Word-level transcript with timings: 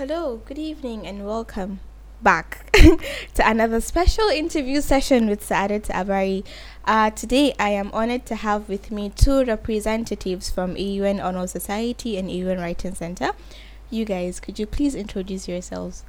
Hello, 0.00 0.40
good 0.46 0.56
evening, 0.56 1.06
and 1.06 1.26
welcome 1.26 1.80
back 2.22 2.72
to 3.34 3.46
another 3.46 3.82
special 3.82 4.28
interview 4.28 4.80
session 4.80 5.28
with 5.28 5.44
Sa'adatu 5.44 5.90
Abari. 5.90 6.42
Uh, 6.86 7.10
today, 7.10 7.52
I 7.58 7.68
am 7.68 7.90
honored 7.92 8.24
to 8.24 8.36
have 8.36 8.66
with 8.66 8.90
me 8.90 9.10
two 9.10 9.44
representatives 9.44 10.48
from 10.48 10.70
AUN 10.70 11.20
Honor 11.20 11.46
Society 11.46 12.16
and 12.16 12.30
AUN 12.30 12.56
Writing 12.60 12.94
Center. 12.94 13.32
You 13.90 14.06
guys, 14.06 14.40
could 14.40 14.58
you 14.58 14.64
please 14.64 14.94
introduce 14.94 15.46
yourselves? 15.46 16.02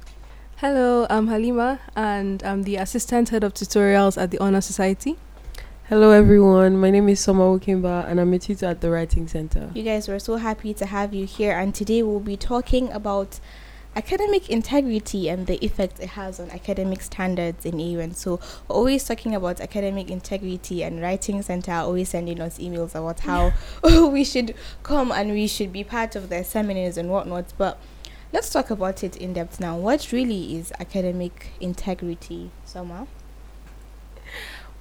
Hello, 0.56 1.06
I'm 1.10 1.26
Halima, 1.26 1.80
and 1.94 2.42
I'm 2.44 2.62
the 2.62 2.76
assistant 2.76 3.28
head 3.28 3.44
of 3.44 3.52
tutorials 3.52 4.16
at 4.16 4.30
the 4.30 4.38
Honor 4.38 4.62
Society. 4.62 5.18
Hello 5.90 6.12
everyone, 6.12 6.80
my 6.80 6.88
name 6.88 7.10
is 7.10 7.20
Soma 7.20 7.42
Okimba 7.42 8.08
and 8.08 8.18
I'm 8.18 8.32
a 8.32 8.38
tutor 8.38 8.64
at 8.64 8.80
the 8.80 8.90
Writing 8.90 9.28
Center. 9.28 9.70
You 9.74 9.82
guys, 9.82 10.08
we're 10.08 10.18
so 10.18 10.36
happy 10.36 10.72
to 10.72 10.86
have 10.86 11.12
you 11.12 11.26
here, 11.26 11.52
and 11.52 11.74
today 11.74 12.02
we'll 12.02 12.20
be 12.20 12.38
talking 12.38 12.90
about 12.90 13.38
academic 13.94 14.48
integrity 14.48 15.28
and 15.28 15.46
the 15.46 15.62
effect 15.64 16.00
it 16.00 16.10
has 16.10 16.40
on 16.40 16.50
academic 16.50 17.02
standards 17.02 17.64
in 17.66 17.80
AUN. 17.80 18.14
So, 18.14 18.40
we're 18.68 18.76
always 18.76 19.04
talking 19.04 19.34
about 19.34 19.60
academic 19.60 20.10
integrity, 20.10 20.82
and 20.82 21.00
Writing 21.00 21.42
Center 21.42 21.72
are 21.72 21.84
always 21.84 22.08
sending 22.10 22.40
us 22.40 22.58
emails 22.58 22.94
about 22.94 23.20
how 23.20 23.52
we 24.08 24.24
should 24.24 24.54
come 24.82 25.12
and 25.12 25.30
we 25.30 25.46
should 25.46 25.72
be 25.72 25.84
part 25.84 26.16
of 26.16 26.28
their 26.28 26.44
seminars 26.44 26.96
and 26.96 27.10
whatnot. 27.10 27.52
But 27.58 27.78
let's 28.32 28.50
talk 28.50 28.70
about 28.70 29.04
it 29.04 29.16
in 29.16 29.34
depth 29.34 29.60
now. 29.60 29.76
What 29.76 30.10
really 30.12 30.56
is 30.56 30.72
academic 30.78 31.52
integrity, 31.60 32.50
Soma? 32.64 33.06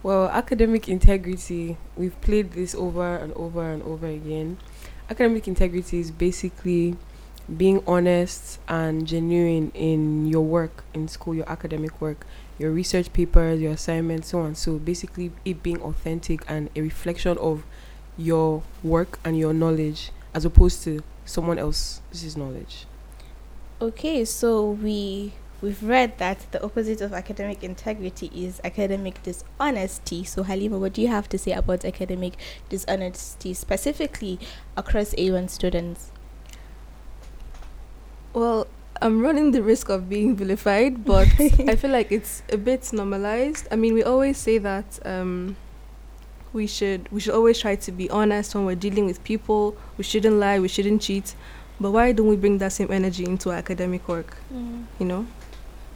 Well, 0.04 0.30
academic 0.30 0.90
integrity, 0.90 1.78
we've 1.96 2.20
played 2.22 2.54
this 2.54 2.74
over 2.74 3.18
and 3.18 3.34
over 3.34 3.72
and 3.72 3.84
over 3.84 4.08
again. 4.08 4.58
Academic 5.12 5.48
integrity 5.48 6.00
is 6.00 6.10
basically 6.10 6.98
being 7.58 7.84
honest 7.86 8.60
and 8.68 9.08
genuine 9.08 9.72
in 9.74 10.26
your 10.28 10.42
work 10.42 10.84
in 10.94 11.08
school, 11.08 11.36
your 11.36 11.50
academic 11.50 12.00
work, 12.00 12.26
your 12.58 12.72
research 12.72 13.12
papers, 13.12 13.60
your 13.60 13.74
assignments, 13.74 14.30
so 14.30 14.40
on. 14.40 14.56
So 14.56 14.78
basically, 14.78 15.32
it 15.44 15.64
being 15.64 15.82
authentic 15.82 16.44
and 16.48 16.70
a 16.76 16.82
reflection 16.82 17.38
of 17.38 17.64
your 18.18 18.64
work 18.84 19.20
and 19.24 19.38
your 19.38 19.54
knowledge 19.54 20.12
as 20.34 20.46
opposed 20.46 20.84
to 20.84 21.02
someone 21.26 21.58
else's 21.60 22.38
knowledge. 22.38 22.86
Okay, 23.82 24.24
so 24.26 24.72
we 24.72 25.34
we've 25.62 25.84
read 25.84 26.18
that 26.18 26.46
the 26.52 26.64
opposite 26.64 27.02
of 27.02 27.14
academic 27.14 27.64
integrity 27.64 28.32
is 28.34 28.62
academic 28.64 29.22
dishonesty. 29.24 30.24
So 30.24 30.44
Halima, 30.44 30.78
what 30.78 30.94
do 30.94 31.02
you 31.02 31.08
have 31.08 31.30
to 31.30 31.38
say 31.38 31.52
about 31.52 31.86
academic 31.86 32.34
dishonesty 32.70 33.54
specifically 33.54 34.40
across 34.76 35.14
AUN 35.16 35.48
students? 35.48 36.12
Well, 38.34 38.68
I'm 39.02 39.22
running 39.22 39.52
the 39.52 39.64
risk 39.64 39.90
of 39.90 40.10
being 40.10 40.36
vilified, 40.36 41.04
but 41.04 41.28
I 41.40 41.76
feel 41.76 41.92
like 41.92 42.12
it's 42.12 42.44
a 42.52 42.58
bit 42.58 42.92
normalized. 42.94 43.68
I 43.72 43.76
mean, 43.76 43.94
we 43.94 44.04
always 44.04 44.38
say 44.38 44.58
that 44.60 45.00
um, 45.06 45.56
we 46.54 46.68
should 46.68 47.12
we 47.12 47.20
should 47.20 47.34
always 47.34 47.60
try 47.60 47.76
to 47.76 47.92
be 47.92 48.10
honest 48.10 48.54
when 48.54 48.66
we're 48.66 48.76
dealing 48.76 49.06
with 49.06 49.24
people. 49.24 49.76
We 49.98 50.04
shouldn't 50.04 50.36
lie. 50.36 50.60
We 50.60 50.68
shouldn't 50.68 51.02
cheat. 51.02 51.36
But 51.80 51.92
why 51.92 52.12
don't 52.12 52.28
we 52.28 52.36
bring 52.36 52.60
that 52.60 52.74
same 52.74 52.92
energy 52.92 53.26
into 53.26 53.50
our 53.50 53.58
academic 53.58 54.08
work? 54.08 54.38
Mm. 54.54 54.86
You 55.00 55.06
know. 55.08 55.28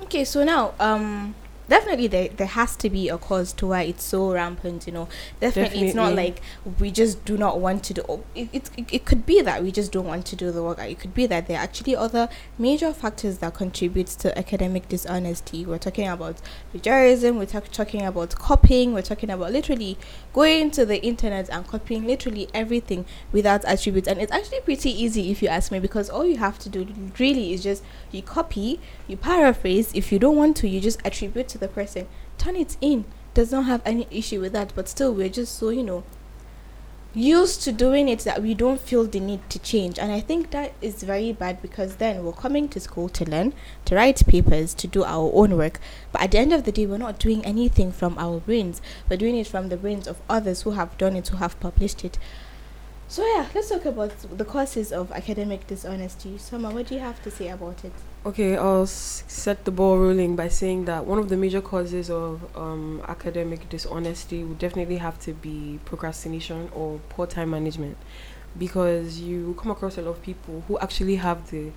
Okay, 0.01 0.25
so 0.25 0.43
now, 0.43 0.73
um, 0.79 1.35
definitely 1.67 2.07
there 2.07 2.29
there 2.29 2.47
has 2.47 2.75
to 2.77 2.89
be 2.89 3.09
a 3.09 3.17
cause 3.17 3.53
to 3.53 3.67
why 3.67 3.83
it's 3.83 4.03
so 4.03 4.31
rampant. 4.31 4.87
You 4.87 4.93
know, 4.93 5.07
definitely, 5.39 5.87
it's 5.87 5.95
not 5.95 6.15
like 6.15 6.41
we 6.79 6.91
just 6.91 7.23
do 7.25 7.37
not 7.37 7.59
want 7.59 7.83
to 7.85 7.93
do. 7.93 8.03
oh, 8.07 8.23
It, 8.35 8.49
it 8.53 8.69
it 8.91 9.05
could 9.05 9.25
be 9.25 9.41
that 9.41 9.63
we 9.63 9.71
just 9.71 9.91
don't 9.91 10.05
want 10.05 10.25
to 10.27 10.35
do 10.35 10.51
the 10.51 10.63
work. 10.63 10.79
It 10.79 10.99
could 10.99 11.13
be 11.13 11.25
that 11.27 11.47
there 11.47 11.57
are 11.57 11.63
actually 11.63 11.95
other 11.95 12.29
major 12.57 12.93
factors 12.93 13.39
that 13.39 13.53
contribute 13.53 14.07
to 14.07 14.37
academic 14.37 14.87
dishonesty. 14.89 15.65
We're 15.65 15.77
talking 15.77 16.07
about 16.07 16.41
plagiarism. 16.71 17.37
We're 17.37 17.45
talk, 17.45 17.71
talking 17.71 18.01
about 18.05 18.35
copying. 18.35 18.93
We're 18.93 19.01
talking 19.01 19.29
about 19.29 19.51
literally 19.51 19.97
going 20.33 20.71
to 20.71 20.85
the 20.85 21.03
internet 21.03 21.49
and 21.49 21.67
copying 21.67 22.05
literally 22.05 22.47
everything 22.53 23.05
without 23.31 23.65
attributes. 23.65 24.07
And 24.07 24.21
it's 24.21 24.31
actually 24.31 24.61
pretty 24.61 24.89
easy 24.89 25.31
if 25.31 25.41
you 25.41 25.47
ask 25.47 25.71
me 25.71 25.79
because 25.79 26.09
all 26.09 26.25
you 26.25 26.37
have 26.37 26.59
to 26.59 26.69
do 26.69 26.87
really 27.19 27.53
is 27.53 27.63
just 27.63 27.83
you 28.11 28.21
copy, 28.21 28.79
you 29.07 29.17
paraphrase. 29.17 29.91
If 29.93 30.11
you 30.11 30.19
don't 30.19 30.35
want 30.35 30.57
to, 30.57 30.67
you 30.67 30.79
just 30.81 30.99
attribute 31.05 31.54
to 31.55 31.59
the 31.59 31.67
person. 31.67 32.07
Turnitin. 32.37 33.05
Does 33.33 33.51
not 33.51 33.65
have 33.65 33.81
any 33.85 34.07
issue 34.11 34.39
with 34.39 34.53
that, 34.53 34.71
but 34.75 34.87
still, 34.87 35.13
we're 35.13 35.27
just 35.27 35.57
so 35.57 35.67
you 35.67 35.83
know 35.83 36.03
used 37.15 37.61
to 37.63 37.71
doing 37.71 38.09
it 38.09 38.19
that 38.19 38.41
we 38.41 38.53
don't 38.53 38.79
feel 38.79 39.05
the 39.05 39.19
need 39.21 39.49
to 39.49 39.57
change. 39.59 39.97
And 39.97 40.11
I 40.11 40.19
think 40.19 40.51
that 40.51 40.73
is 40.81 41.01
very 41.01 41.31
bad 41.31 41.61
because 41.61 41.95
then 41.95 42.25
we're 42.25 42.33
coming 42.33 42.67
to 42.69 42.79
school 42.79 43.07
to 43.09 43.29
learn, 43.29 43.53
to 43.85 43.95
write 43.95 44.27
papers, 44.27 44.73
to 44.75 44.87
do 44.87 45.05
our 45.05 45.31
own 45.33 45.55
work. 45.57 45.79
But 46.11 46.23
at 46.23 46.31
the 46.31 46.39
end 46.39 46.51
of 46.51 46.65
the 46.65 46.73
day, 46.73 46.85
we're 46.85 46.97
not 46.97 47.19
doing 47.19 47.45
anything 47.45 47.93
from 47.93 48.17
our 48.17 48.39
brains. 48.41 48.81
We're 49.09 49.17
doing 49.17 49.37
it 49.37 49.47
from 49.47 49.69
the 49.69 49.77
brains 49.77 50.07
of 50.07 50.19
others 50.29 50.63
who 50.63 50.71
have 50.71 50.97
done 50.97 51.15
it, 51.15 51.29
who 51.29 51.37
have 51.37 51.59
published 51.61 52.03
it. 52.03 52.19
So 53.07 53.25
yeah, 53.25 53.47
let's 53.55 53.69
talk 53.69 53.85
about 53.85 54.13
the 54.37 54.45
causes 54.45 54.91
of 54.91 55.11
academic 55.13 55.67
dishonesty. 55.67 56.37
Soma, 56.37 56.71
what 56.71 56.87
do 56.87 56.95
you 56.95 57.01
have 57.01 57.23
to 57.23 57.31
say 57.31 57.47
about 57.47 57.85
it? 57.85 57.93
Okay, 58.25 58.57
I'll 58.57 58.87
set 58.87 59.65
the 59.65 59.71
ball 59.71 59.99
rolling 59.99 60.35
by 60.35 60.47
saying 60.47 60.85
that 60.85 61.05
one 61.05 61.19
of 61.19 61.29
the 61.29 61.37
major 61.37 61.61
causes 61.61 62.09
of 62.09 62.41
um, 62.57 63.03
academic 63.07 63.69
dishonesty 63.69 64.43
would 64.43 64.57
definitely 64.57 64.97
have 64.97 65.19
to 65.19 65.33
be 65.33 65.79
procrastination 65.85 66.69
or 66.73 66.99
poor 67.09 67.27
time 67.27 67.51
management 67.51 67.97
because 68.57 69.19
you 69.19 69.55
come 69.59 69.69
across 69.69 69.99
a 69.99 70.01
lot 70.01 70.09
of 70.09 70.23
people 70.23 70.63
who 70.67 70.79
actually 70.79 71.17
have 71.17 71.51
the 71.51 71.71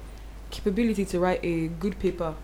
capability 0.50 1.04
to 1.04 1.20
write 1.20 1.44
a 1.44 1.68
good 1.68 1.98
paper, 1.98 2.34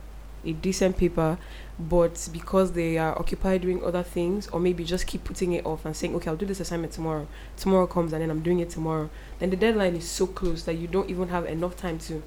a 0.44 0.52
decent 0.52 0.98
paper, 0.98 1.38
but 1.78 2.28
because 2.30 2.72
they 2.72 2.98
are 2.98 3.18
occupied 3.18 3.62
doing 3.62 3.82
other 3.82 4.02
things 4.02 4.48
or 4.48 4.60
maybe 4.60 4.84
just 4.84 5.06
keep 5.06 5.24
putting 5.24 5.52
it 5.52 5.64
off 5.64 5.86
and 5.86 5.96
saying, 5.96 6.14
okay, 6.14 6.28
I'll 6.28 6.36
do 6.36 6.44
this 6.44 6.60
assignment 6.60 6.92
tomorrow. 6.92 7.26
Tomorrow 7.56 7.86
comes 7.86 8.12
and 8.12 8.20
then 8.20 8.30
I'm 8.30 8.42
doing 8.42 8.60
it 8.60 8.68
tomorrow. 8.68 9.08
Then 9.38 9.48
the 9.48 9.56
deadline 9.56 9.96
is 9.96 10.06
so 10.06 10.26
close 10.26 10.64
that 10.64 10.74
you 10.74 10.88
don't 10.88 11.08
even 11.08 11.28
have 11.28 11.46
enough 11.46 11.74
time 11.74 11.98
to 12.00 12.22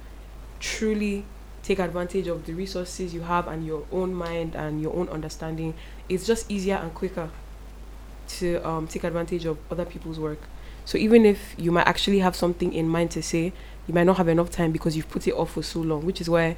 truly 0.59 1.23
take 1.63 1.79
advantage 1.79 2.27
of 2.27 2.45
the 2.45 2.53
resources 2.53 3.13
you 3.13 3.21
have 3.21 3.47
and 3.47 3.65
your 3.65 3.85
own 3.91 4.13
mind 4.13 4.55
and 4.55 4.81
your 4.81 4.95
own 4.95 5.09
understanding 5.09 5.73
it's 6.07 6.25
just 6.25 6.49
easier 6.49 6.75
and 6.75 6.93
quicker 6.93 7.29
to 8.27 8.67
um, 8.67 8.87
take 8.87 9.03
advantage 9.03 9.45
of 9.45 9.57
other 9.71 9.85
people's 9.85 10.19
work. 10.19 10.39
So 10.85 10.97
even 10.97 11.25
if 11.25 11.55
you 11.57 11.71
might 11.71 11.87
actually 11.87 12.19
have 12.19 12.35
something 12.35 12.73
in 12.73 12.87
mind 12.87 13.11
to 13.11 13.23
say 13.23 13.51
you 13.87 13.93
might 13.93 14.05
not 14.05 14.17
have 14.17 14.27
enough 14.27 14.49
time 14.49 14.71
because 14.71 14.95
you've 14.95 15.09
put 15.09 15.27
it 15.27 15.33
off 15.33 15.51
for 15.53 15.63
so 15.63 15.79
long 15.79 16.05
which 16.05 16.21
is 16.21 16.29
why 16.29 16.55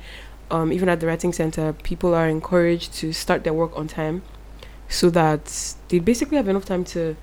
um, 0.52 0.72
even 0.74 0.90
at 0.90 1.00
the 1.00 1.08
writing 1.08 1.32
center 1.32 1.74
people 1.74 2.14
are 2.14 2.28
encouraged 2.28 2.94
to 2.94 3.14
start 3.14 3.44
their 3.44 3.54
work 3.54 3.76
on 3.78 3.88
time 3.88 4.22
so 4.88 5.10
that 5.12 5.76
they 5.90 6.00
basically 6.00 6.38
have 6.38 6.48
enough 6.48 6.66
time 6.66 6.84
to 6.84 7.16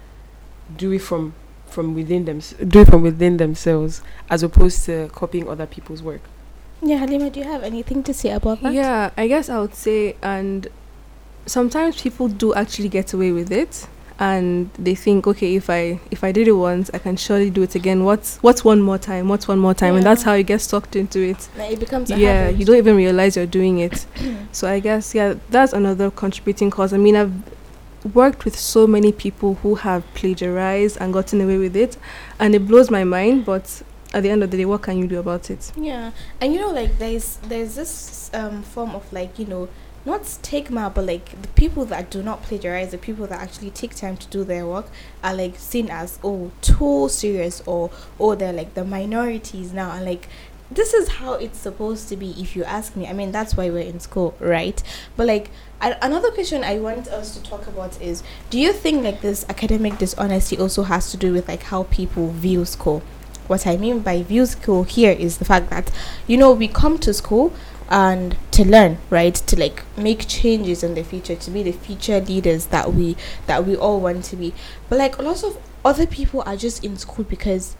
do 0.76 0.92
it 0.92 1.00
from 1.00 1.34
from 1.66 1.94
within 1.94 2.25
them 2.25 2.41
do 2.69 2.81
it 2.81 2.86
from 2.88 3.03
within 3.03 3.36
themselves 3.36 4.03
as 4.31 4.42
opposed 4.44 4.84
to 4.84 5.09
copying 5.09 5.48
other 5.48 5.66
people's 5.66 6.03
work 6.03 6.22
Yeah, 6.82 6.98
Halima, 6.98 7.31
do 7.31 7.41
you 7.41 7.47
have 7.47 7.62
anything 7.62 8.03
to 8.04 8.12
say 8.14 8.31
about 8.31 8.62
that? 8.62 8.72
Yeah, 8.72 9.10
I 9.16 9.28
guess 9.28 9.48
I 9.48 9.60
would 9.60 9.75
say, 9.75 10.16
and 10.22 10.69
sometimes 11.47 12.00
people 12.00 12.28
do 12.28 12.54
actually 12.54 12.88
get 12.88 13.12
away 13.12 13.32
with 13.32 13.50
it, 13.50 13.88
and 14.19 14.70
they 14.78 14.94
think, 14.94 15.26
okay, 15.26 15.56
if 15.56 15.69
I 15.69 16.00
if 16.10 16.25
I 16.25 16.32
did 16.32 16.48
it 16.48 16.53
once, 16.53 16.91
I 16.94 16.98
can 16.98 17.16
surely 17.16 17.50
do 17.50 17.62
it 17.62 17.75
again. 17.75 18.04
What's 18.04 18.38
what's 18.38 18.65
one 18.65 18.81
more 18.81 18.98
time? 18.98 19.28
What's 19.28 19.48
one 19.48 19.59
more 19.59 19.75
time? 19.75 19.94
And 19.97 20.04
that's 20.04 20.22
how 20.22 20.34
you 20.34 20.42
get 20.42 20.60
sucked 20.60 20.97
into 20.97 21.20
it. 21.20 21.48
Like, 21.56 21.72
it 21.72 21.81
becomes 21.81 22.10
a 22.10 22.19
yeah, 22.19 22.44
habit. 22.44 22.59
you 22.59 22.65
don't 22.65 22.76
even 22.76 22.97
realize 22.97 23.36
you're 23.36 23.47
doing 23.47 23.78
it. 23.78 24.06
so 24.53 24.69
I 24.69 24.81
guess 24.81 25.15
yeah, 25.15 25.34
that's 25.50 25.72
another 25.72 26.10
contributing 26.10 26.70
cause. 26.70 26.92
I 26.92 26.98
mean, 26.98 27.16
I've 27.16 27.32
worked 28.15 28.44
with 28.44 28.59
so 28.59 28.86
many 28.86 29.12
people 29.12 29.54
who 29.56 29.76
have 29.76 30.03
plagiarized 30.15 30.97
and 31.00 31.12
gotten 31.12 31.41
away 31.41 31.59
with 31.59 31.76
it, 31.76 31.97
and 32.38 32.54
it 32.54 32.66
blows 32.66 32.91
my 32.91 33.04
mind. 33.04 33.44
But 33.44 33.82
at 34.14 34.22
the 34.22 34.30
end 34.30 34.42
of 34.42 34.50
the 34.50 34.56
day, 34.56 34.64
what 34.64 34.82
can 34.82 34.98
you 34.98 35.06
do 35.06 35.18
about 35.18 35.50
it? 35.50 35.72
Yeah, 35.76 36.12
and 36.40 36.52
you 36.52 36.60
know, 36.60 36.70
like 36.70 36.98
there's 36.98 37.36
there's 37.48 37.74
this 37.74 38.30
um 38.34 38.62
form 38.62 38.94
of 38.94 39.12
like 39.12 39.38
you 39.38 39.47
know 39.47 39.68
not 40.04 40.24
stigma, 40.24 40.88
but 40.94 41.04
like 41.04 41.41
the 41.42 41.48
people 41.48 41.84
that 41.86 42.10
do 42.10 42.22
not 42.22 42.42
plagiarize, 42.42 42.92
the 42.92 42.98
people 42.98 43.26
that 43.26 43.41
actually 43.41 43.70
take 43.70 43.94
time 43.94 44.16
to 44.16 44.26
do 44.28 44.44
their 44.44 44.64
work, 44.64 44.86
are 45.22 45.34
like 45.34 45.56
seen 45.58 45.91
as 45.91 46.18
oh 46.22 46.53
too 46.62 47.08
serious 47.08 47.62
or 47.66 47.91
oh 48.20 48.34
they're 48.34 48.53
like 48.53 48.74
the 48.74 48.84
minorities 48.84 49.72
now, 49.72 49.91
and 49.92 50.04
like 50.04 50.28
this 50.70 50.94
is 50.94 51.09
how 51.09 51.34
it's 51.34 51.59
supposed 51.59 52.09
to 52.09 52.16
be. 52.16 52.30
If 52.41 52.56
you 52.56 52.64
ask 52.64 52.97
me, 52.97 53.06
I 53.09 53.12
mean 53.12 53.32
that's 53.32 53.56
why 53.56 53.70
we're 53.70 53.80
in 53.80 54.00
school, 54.00 54.36
right? 54.38 54.80
But 55.16 55.26
like 55.26 55.50
a- 55.80 55.98
another 56.02 56.30
question 56.30 56.62
I 56.64 56.78
want 56.78 57.09
us 57.09 57.36
to 57.36 57.42
talk 57.42 57.66
about 57.66 58.00
is: 58.00 58.22
Do 58.50 58.59
you 58.59 58.72
think 58.72 59.02
like 59.04 59.20
this 59.20 59.44
academic 59.48 59.98
dishonesty 59.98 60.56
also 60.59 60.84
has 60.84 61.10
to 61.10 61.16
do 61.16 61.32
with 61.32 61.48
like 61.48 61.64
how 61.64 61.82
people 61.84 62.30
view 62.30 62.64
school? 62.64 63.02
What 63.48 63.66
I 63.66 63.77
mean 63.77 64.01
by 64.01 64.22
view 64.22 64.47
school 64.47 64.84
here 64.84 65.13
is 65.13 65.39
the 65.39 65.45
fact 65.45 65.71
that 65.71 65.91
you 66.27 66.37
know 66.37 66.53
we 66.53 66.69
come 66.69 66.98
to 66.98 67.13
school 67.15 67.53
and 67.89 68.37
to 68.51 68.65
learn 68.65 68.98
right 69.10 69.34
to 69.34 69.59
like 69.59 69.84
make 69.97 70.27
changes 70.27 70.83
in 70.83 70.95
the 70.95 71.04
future 71.04 71.37
to 71.37 71.51
be 71.51 71.63
the 71.63 71.72
future 71.72 72.21
leaders 72.21 72.66
that 72.66 72.93
we 72.93 73.16
that 73.47 73.65
we 73.65 73.77
all 73.77 74.01
want 74.01 74.25
to 74.25 74.37
be 74.37 74.53
but 74.89 74.98
like 74.98 75.19
lots 75.21 75.45
of 75.45 75.57
other 75.84 76.07
people 76.07 76.43
are 76.45 76.57
just 76.57 76.84
in 76.84 76.97
school 76.97 77.25
because 77.25 77.77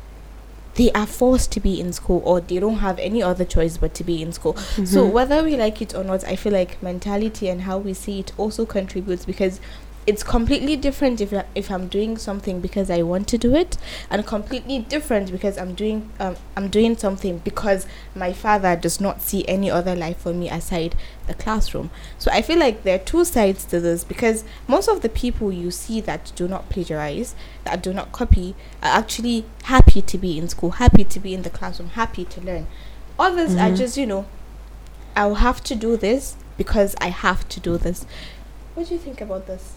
they 0.77 0.93
are 0.93 1.07
forced 1.07 1.51
to 1.53 1.59
be 1.59 1.81
in 1.81 1.91
school 1.93 2.21
or 2.25 2.39
they 2.41 2.61
don't 2.61 2.77
have 2.77 2.99
any 2.99 3.23
other 3.23 3.45
choice 3.47 3.79
but 3.79 3.95
to 3.95 4.05
be 4.05 4.21
in 4.21 4.31
school. 4.31 4.55
So 4.85 5.07
Mhm. 5.07 5.11
whether 5.11 5.43
we 5.43 5.57
like 5.57 5.81
it 5.81 5.95
or 5.95 6.05
not, 6.05 6.23
I 6.25 6.37
feel 6.37 6.53
like 6.53 6.81
mentality 6.83 7.49
and 7.49 7.63
how 7.63 7.79
we 7.79 7.95
see 7.95 8.21
it 8.21 8.33
also 8.37 8.67
contributes 8.67 9.25
because 9.25 9.59
it's 10.07 10.23
completely 10.23 10.77
different 10.77 11.21
if 11.21 11.33
if 11.55 11.71
I'm 11.71 11.89
doing 11.89 12.17
something 12.17 12.61
because 12.61 12.91
I 12.91 13.03
want 13.03 13.27
to 13.29 13.39
do 13.39 13.57
it, 13.57 13.77
and 14.09 14.25
completely 14.25 14.79
different 14.79 15.33
because 15.33 15.59
I'm 15.59 15.75
doing 15.75 16.11
um, 16.21 16.37
I'm 16.57 16.69
doing 16.69 16.97
something 16.97 17.39
because 17.39 17.87
my 18.15 18.33
father 18.33 18.77
does 18.77 19.01
not 19.01 19.21
see 19.21 19.47
any 19.49 19.69
other 19.71 19.97
life 19.97 20.19
for 20.19 20.33
me 20.33 20.49
aside 20.49 20.95
the 21.27 21.35
classroom. 21.35 21.91
So 22.19 22.31
I 22.31 22.41
feel 22.43 22.59
like 22.59 22.85
there 22.85 22.95
are 22.95 23.05
two 23.05 23.25
sides 23.25 23.65
to 23.67 23.81
this 23.81 24.05
because 24.05 24.45
most 24.69 24.89
of 24.89 25.01
the 25.03 25.09
people 25.09 25.51
you 25.53 25.71
see 25.73 26.01
that 26.03 26.31
do 26.37 26.47
not 26.47 26.69
plagiarize, 26.69 27.35
that 27.65 27.83
do 27.83 27.93
not 27.93 28.13
copy, 28.13 28.55
are 28.83 28.97
actually 28.99 29.45
happy 29.65 30.03
to 30.03 30.19
be 30.19 30.39
in 30.39 30.49
school, 30.49 30.71
happy 30.73 31.03
to 31.03 31.19
be 31.19 31.35
in 31.35 31.43
the 31.43 31.51
classroom, 31.51 31.91
happy 31.91 32.25
to 32.27 32.41
learn. 32.41 32.67
Others 33.19 33.57
are 33.57 33.71
Mhm. 33.71 33.77
just 33.77 33.97
you 33.97 34.07
know, 34.07 34.27
I'll 35.17 35.37
have 35.37 35.65
to 35.65 35.75
do 35.75 35.97
this 35.97 36.37
because 36.57 36.95
I 37.01 37.09
have 37.09 37.49
to 37.49 37.59
do 37.61 37.77
this. 37.77 38.07
What 38.75 38.89
do 38.89 38.95
you 38.95 39.01
think 39.01 39.21
about 39.21 39.47
this? 39.47 39.73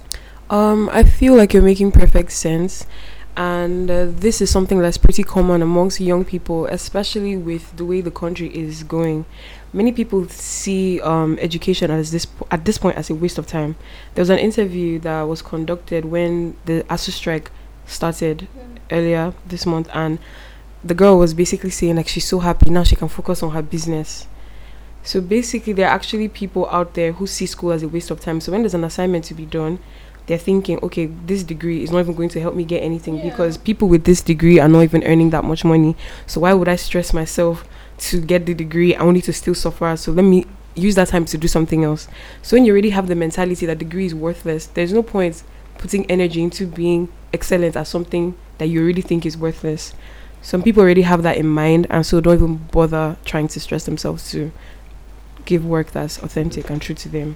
Um, 0.49 0.89
I 0.91 1.03
feel 1.03 1.35
like 1.35 1.53
you're 1.53 1.61
making 1.61 1.91
perfect 1.91 2.31
sense, 2.31 2.87
and 3.37 3.89
uh, 3.89 4.07
this 4.09 4.41
is 4.41 4.49
something 4.49 4.79
that's 4.79 4.97
pretty 4.97 5.21
common 5.21 5.61
amongst 5.61 5.99
young 5.99 6.25
people, 6.25 6.65
especially 6.65 7.37
with 7.37 7.75
the 7.77 7.85
way 7.85 8.01
the 8.01 8.09
country 8.09 8.47
is 8.55 8.81
going. 8.83 9.25
Many 9.73 9.91
people 9.91 10.27
see 10.27 10.99
um, 11.01 11.37
education 11.39 11.91
as 11.91 12.09
this 12.09 12.25
po- 12.25 12.47
at 12.49 12.65
this 12.65 12.79
point 12.79 12.97
as 12.97 13.11
a 13.11 13.15
waste 13.15 13.37
of 13.37 13.45
time. 13.45 13.75
There 14.15 14.23
was 14.23 14.31
an 14.31 14.39
interview 14.39 14.97
that 14.99 15.21
was 15.23 15.43
conducted 15.43 16.05
when 16.05 16.57
the 16.65 16.83
ASUU 16.89 17.11
strike 17.11 17.51
started 17.85 18.47
earlier 18.89 19.35
this 19.45 19.67
month, 19.67 19.87
and 19.93 20.17
the 20.83 20.95
girl 20.95 21.19
was 21.19 21.35
basically 21.35 21.69
saying 21.69 21.97
like 21.97 22.07
she's 22.07 22.27
so 22.27 22.39
happy 22.39 22.71
now 22.71 22.83
she 22.83 22.95
can 22.95 23.07
focus 23.07 23.43
on 23.43 23.51
her 23.51 23.61
business. 23.61 24.25
So 25.03 25.21
basically, 25.21 25.73
there 25.73 25.87
are 25.87 25.93
actually 25.93 26.27
people 26.27 26.67
out 26.69 26.93
there 26.95 27.13
who 27.13 27.27
see 27.27 27.45
school 27.45 27.71
as 27.71 27.83
a 27.83 27.87
waste 27.87 28.11
of 28.11 28.19
time. 28.19 28.41
So 28.41 28.51
when 28.51 28.61
there's 28.63 28.73
an 28.73 28.83
assignment 28.83 29.25
to 29.25 29.33
be 29.33 29.45
done, 29.45 29.79
they're 30.29 30.37
thinking, 30.37 30.79
okay, 30.83 31.07
this 31.25 31.41
degree 31.43 31.81
is 31.83 31.91
not 31.91 31.99
even 31.99 32.13
going 32.13 32.29
to 32.29 32.39
help 32.39 32.53
me 32.55 32.63
get 32.63 32.83
anything 32.83 33.17
Yeah. 33.17 33.29
because 33.29 33.57
people 33.57 33.87
with 33.87 34.03
this 34.03 34.21
degree 34.21 34.59
are 34.59 34.69
not 34.69 34.81
even 34.81 35.03
earning 35.03 35.31
that 35.31 35.43
much 35.43 35.65
money. 35.65 35.95
So 36.27 36.41
why 36.41 36.53
would 36.53 36.67
I 36.67 36.75
stress 36.75 37.13
myself 37.13 37.67
to 38.09 38.21
get 38.21 38.45
the 38.45 38.53
degree 38.53 38.95
I 38.95 38.99
only 38.99 39.21
to 39.23 39.33
still 39.33 39.55
suffer? 39.55 39.97
So 39.97 40.11
let 40.11 40.21
me 40.21 40.45
use 40.75 40.93
that 40.95 41.07
time 41.07 41.25
to 41.25 41.37
do 41.37 41.47
something 41.47 41.83
else. 41.83 42.07
So 42.43 42.55
when 42.55 42.63
you 42.63 42.71
already 42.73 42.91
have 42.91 43.07
the 43.07 43.15
mentality 43.15 43.65
that 43.65 43.79
degree 43.79 44.05
is 44.05 44.13
worthless, 44.13 44.67
there's 44.67 44.93
no 44.93 45.01
point 45.01 45.41
putting 45.79 46.05
energy 46.11 46.43
into 46.43 46.67
being 46.67 47.09
excellent 47.33 47.75
at 47.75 47.87
something 47.87 48.35
that 48.59 48.67
you 48.67 48.83
already 48.83 49.01
think 49.01 49.25
is 49.25 49.35
worthless. 49.35 49.95
Some 50.43 50.61
people 50.61 50.83
already 50.83 51.01
have 51.01 51.23
that 51.23 51.37
in 51.37 51.47
mind 51.47 51.87
and 51.89 52.05
so 52.05 52.21
don't 52.21 52.35
even 52.35 52.57
bother 52.71 53.17
trying 53.25 53.47
to 53.47 53.59
stress 53.59 53.85
themselves 53.85 54.29
to 54.31 54.51
give 55.45 55.65
work 55.65 55.89
that's 55.91 56.19
authentic 56.21 56.69
and 56.69 56.79
true 56.79 56.95
to 56.95 57.09
them. 57.09 57.35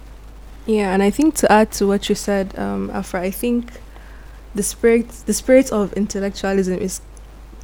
Yeah, 0.66 0.94
and 0.94 1.02
I 1.02 1.10
think 1.10 1.34
to 1.36 1.52
add 1.52 1.72
to 1.72 1.86
what 1.86 2.08
you 2.08 2.14
said, 2.14 2.58
um, 2.58 2.90
Afra, 2.90 3.20
I 3.20 3.30
think 3.30 3.70
the 4.54 4.62
spirit 4.62 5.08
the 5.26 5.34
spirit 5.34 5.72
of 5.72 5.92
intellectualism 5.94 6.78
is 6.78 7.00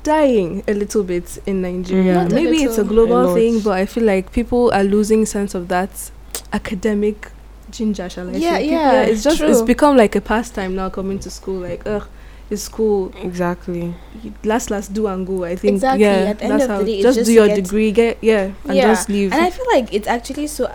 dying 0.02 0.62
a 0.67 0.73
little 0.75 1.02
bit 1.02 1.38
in 1.47 1.62
Nigeria. 1.62 2.14
Not 2.14 2.32
a 2.32 2.35
Maybe 2.35 2.62
it's 2.64 2.79
a 2.79 2.85
global 2.85 3.31
A 3.31 3.35
thing, 3.35 3.61
but 3.61 3.73
I 3.73 3.87
feel 3.87 4.05
like 4.05 4.32
people 4.32 4.70
are 4.73 4.85
losing 4.85 5.25
sense 5.26 5.55
of 5.55 5.69
that 5.69 6.11
academic 6.52 7.31
ginger, 7.70 8.08
shall 8.08 8.29
I 8.29 8.32
Yeah, 8.32 8.56
say? 8.56 8.62
People- 8.64 8.76
yeah, 8.79 9.03
it's 9.03 9.23
just 9.23 9.41
it's 9.41 9.62
become 9.62 9.96
like 9.96 10.17
a 10.17 10.20
pastime 10.20 10.75
now 10.75 10.91
coming 10.91 11.19
to 11.20 11.31
school. 11.31 11.61
Like, 11.61 11.82
ugh, 11.87 12.06
it's 12.50 12.62
school. 12.62 13.12
Exactly. 13.23 13.94
Last, 14.44 14.70
last, 14.70 14.93
do 14.93 15.06
and 15.06 15.26
go. 15.26 15.44
I 15.44 15.55
think. 15.56 15.75
Exactly, 15.75 16.03
Yeah, 16.03 16.31
at 16.31 16.38
the 16.38 16.44
end 16.44 16.62
of 16.62 16.69
the 16.69 16.75
how. 16.75 16.82
day, 16.82 17.03
just 17.03 17.19
just 17.19 17.26
do 17.29 17.32
your 17.32 17.49
degree, 17.49 17.93
get 17.93 18.19
yeah, 18.20 18.50
and 18.67 18.76
Yeah, 18.76 18.88
just 18.93 19.08
leave. 19.08 19.32
And 19.32 19.41
I 19.43 19.50
feel 19.50 19.67
like 19.73 19.93
it's 19.94 20.08
actually 20.08 20.49
so 20.49 20.73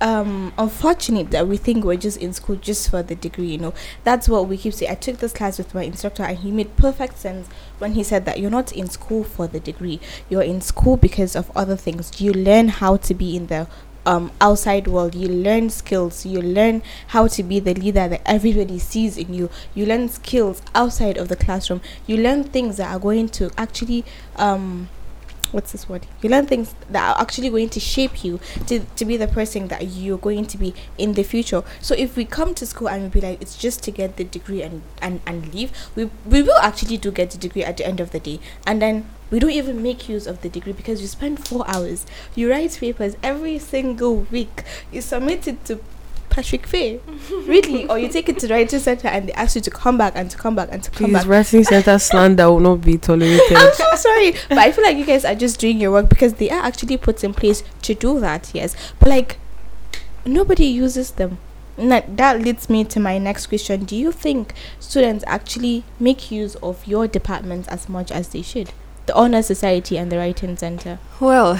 um 0.00 0.52
unfortunate 0.58 1.30
that 1.30 1.48
we 1.48 1.56
think 1.56 1.84
we're 1.84 1.96
just 1.96 2.18
in 2.18 2.32
school 2.32 2.56
just 2.56 2.90
for 2.90 3.02
the 3.02 3.14
degree, 3.14 3.46
you 3.52 3.58
know. 3.58 3.74
That's 4.04 4.28
what 4.28 4.48
we 4.48 4.56
keep 4.56 4.74
saying. 4.74 4.92
I 4.92 4.94
took 4.94 5.18
this 5.18 5.32
class 5.32 5.58
with 5.58 5.74
my 5.74 5.82
instructor 5.84 6.22
and 6.22 6.38
he 6.38 6.50
made 6.50 6.76
perfect 6.76 7.18
sense 7.18 7.48
when 7.78 7.94
he 7.94 8.02
said 8.02 8.24
that 8.26 8.38
you're 8.38 8.50
not 8.50 8.72
in 8.72 8.88
school 8.88 9.24
for 9.24 9.46
the 9.46 9.60
degree. 9.60 10.00
You're 10.28 10.42
in 10.42 10.60
school 10.60 10.96
because 10.96 11.34
of 11.34 11.50
other 11.56 11.76
things. 11.76 12.20
You 12.20 12.32
learn 12.32 12.68
how 12.68 12.96
to 12.98 13.14
be 13.14 13.36
in 13.36 13.46
the 13.46 13.66
um 14.06 14.30
outside 14.40 14.86
world 14.86 15.16
you 15.16 15.26
learn 15.28 15.68
skills 15.68 16.24
you 16.24 16.40
learn 16.40 16.80
how 17.08 17.26
to 17.26 17.42
be 17.42 17.58
the 17.58 17.74
leader 17.74 18.06
that 18.06 18.22
everybody 18.24 18.78
sees 18.78 19.18
in 19.18 19.34
you 19.34 19.50
you 19.74 19.84
learn 19.84 20.08
skills 20.08 20.62
outside 20.76 21.16
of 21.16 21.28
the 21.28 21.34
classroom 21.34 21.80
you 22.06 22.16
learn 22.16 22.44
things 22.44 22.76
that 22.76 22.94
are 22.94 23.00
going 23.00 23.28
to 23.28 23.50
actually 23.58 24.04
um 24.36 24.88
what's 25.52 25.72
this 25.72 25.88
word? 25.88 26.06
You 26.22 26.30
learn 26.30 26.46
things 26.46 26.74
that 26.90 27.16
are 27.16 27.20
actually 27.20 27.50
going 27.50 27.68
to 27.70 27.80
shape 27.80 28.24
you 28.24 28.40
to, 28.66 28.80
to 28.80 29.04
be 29.04 29.16
the 29.16 29.28
person 29.28 29.68
that 29.68 29.86
you're 29.86 30.18
going 30.18 30.46
to 30.46 30.58
be 30.58 30.74
in 30.98 31.14
the 31.14 31.22
future. 31.22 31.62
So 31.80 31.94
if 31.94 32.16
we 32.16 32.24
come 32.24 32.54
to 32.54 32.66
school 32.66 32.88
and 32.88 33.02
we 33.02 33.08
be 33.08 33.20
like 33.20 33.40
it's 33.40 33.56
just 33.56 33.82
to 33.84 33.90
get 33.90 34.16
the 34.16 34.24
degree 34.24 34.62
and 34.62 34.82
and, 35.00 35.20
and 35.26 35.54
leave 35.54 35.72
we 35.94 36.10
we 36.24 36.42
will 36.42 36.58
actually 36.58 36.96
do 36.96 37.10
get 37.10 37.30
the 37.30 37.38
degree 37.38 37.64
at 37.64 37.76
the 37.76 37.86
end 37.86 38.00
of 38.00 38.10
the 38.10 38.20
day. 38.20 38.40
And 38.66 38.80
then 38.82 39.08
we 39.30 39.40
don't 39.40 39.50
even 39.50 39.82
make 39.82 40.08
use 40.08 40.26
of 40.26 40.42
the 40.42 40.48
degree 40.48 40.72
because 40.72 41.00
you 41.00 41.08
spend 41.08 41.46
four 41.46 41.68
hours. 41.68 42.06
You 42.34 42.50
write 42.50 42.78
papers 42.78 43.16
every 43.22 43.58
single 43.58 44.18
week. 44.30 44.62
You 44.92 45.00
submit 45.00 45.48
it 45.48 45.64
to 45.64 45.80
Patrick 46.36 46.66
Faye, 46.66 47.00
really, 47.46 47.88
or 47.88 47.98
you 47.98 48.10
take 48.10 48.28
it 48.28 48.38
to 48.40 48.46
the 48.46 48.52
writing 48.52 48.78
center 48.78 49.08
and 49.08 49.26
they 49.26 49.32
ask 49.32 49.54
you 49.56 49.62
to 49.62 49.70
come 49.70 49.96
back 49.96 50.12
and 50.14 50.30
to 50.30 50.36
come 50.36 50.54
back 50.54 50.68
and 50.70 50.82
to 50.82 50.90
come 50.90 51.06
Please, 51.06 51.12
back. 51.14 51.26
writing 51.26 51.64
center 51.64 51.98
slander 51.98 52.50
will 52.50 52.60
not 52.60 52.82
be 52.82 52.98
tolerated. 52.98 53.56
I'm 53.56 53.72
so 53.72 53.86
sorry, 53.96 54.32
but 54.50 54.58
I 54.58 54.70
feel 54.70 54.84
like 54.84 54.98
you 54.98 55.06
guys 55.06 55.24
are 55.24 55.34
just 55.34 55.58
doing 55.58 55.80
your 55.80 55.92
work 55.92 56.10
because 56.10 56.34
they 56.34 56.50
are 56.50 56.60
actually 56.62 56.98
put 56.98 57.24
in 57.24 57.32
place 57.32 57.62
to 57.80 57.94
do 57.94 58.20
that. 58.20 58.50
Yes, 58.52 58.76
but 58.98 59.08
like 59.08 59.38
nobody 60.26 60.66
uses 60.66 61.12
them. 61.12 61.38
Na- 61.78 62.02
that 62.06 62.42
leads 62.42 62.68
me 62.68 62.84
to 62.84 63.00
my 63.00 63.16
next 63.16 63.46
question. 63.46 63.84
Do 63.86 63.96
you 63.96 64.12
think 64.12 64.52
students 64.78 65.24
actually 65.26 65.84
make 65.98 66.30
use 66.30 66.54
of 66.56 66.86
your 66.86 67.08
departments 67.08 67.66
as 67.68 67.88
much 67.88 68.10
as 68.12 68.28
they 68.28 68.42
should? 68.42 68.72
The 69.06 69.14
honor 69.14 69.40
society 69.40 69.96
and 69.96 70.12
the 70.12 70.18
writing 70.18 70.54
center. 70.58 70.98
Well, 71.18 71.58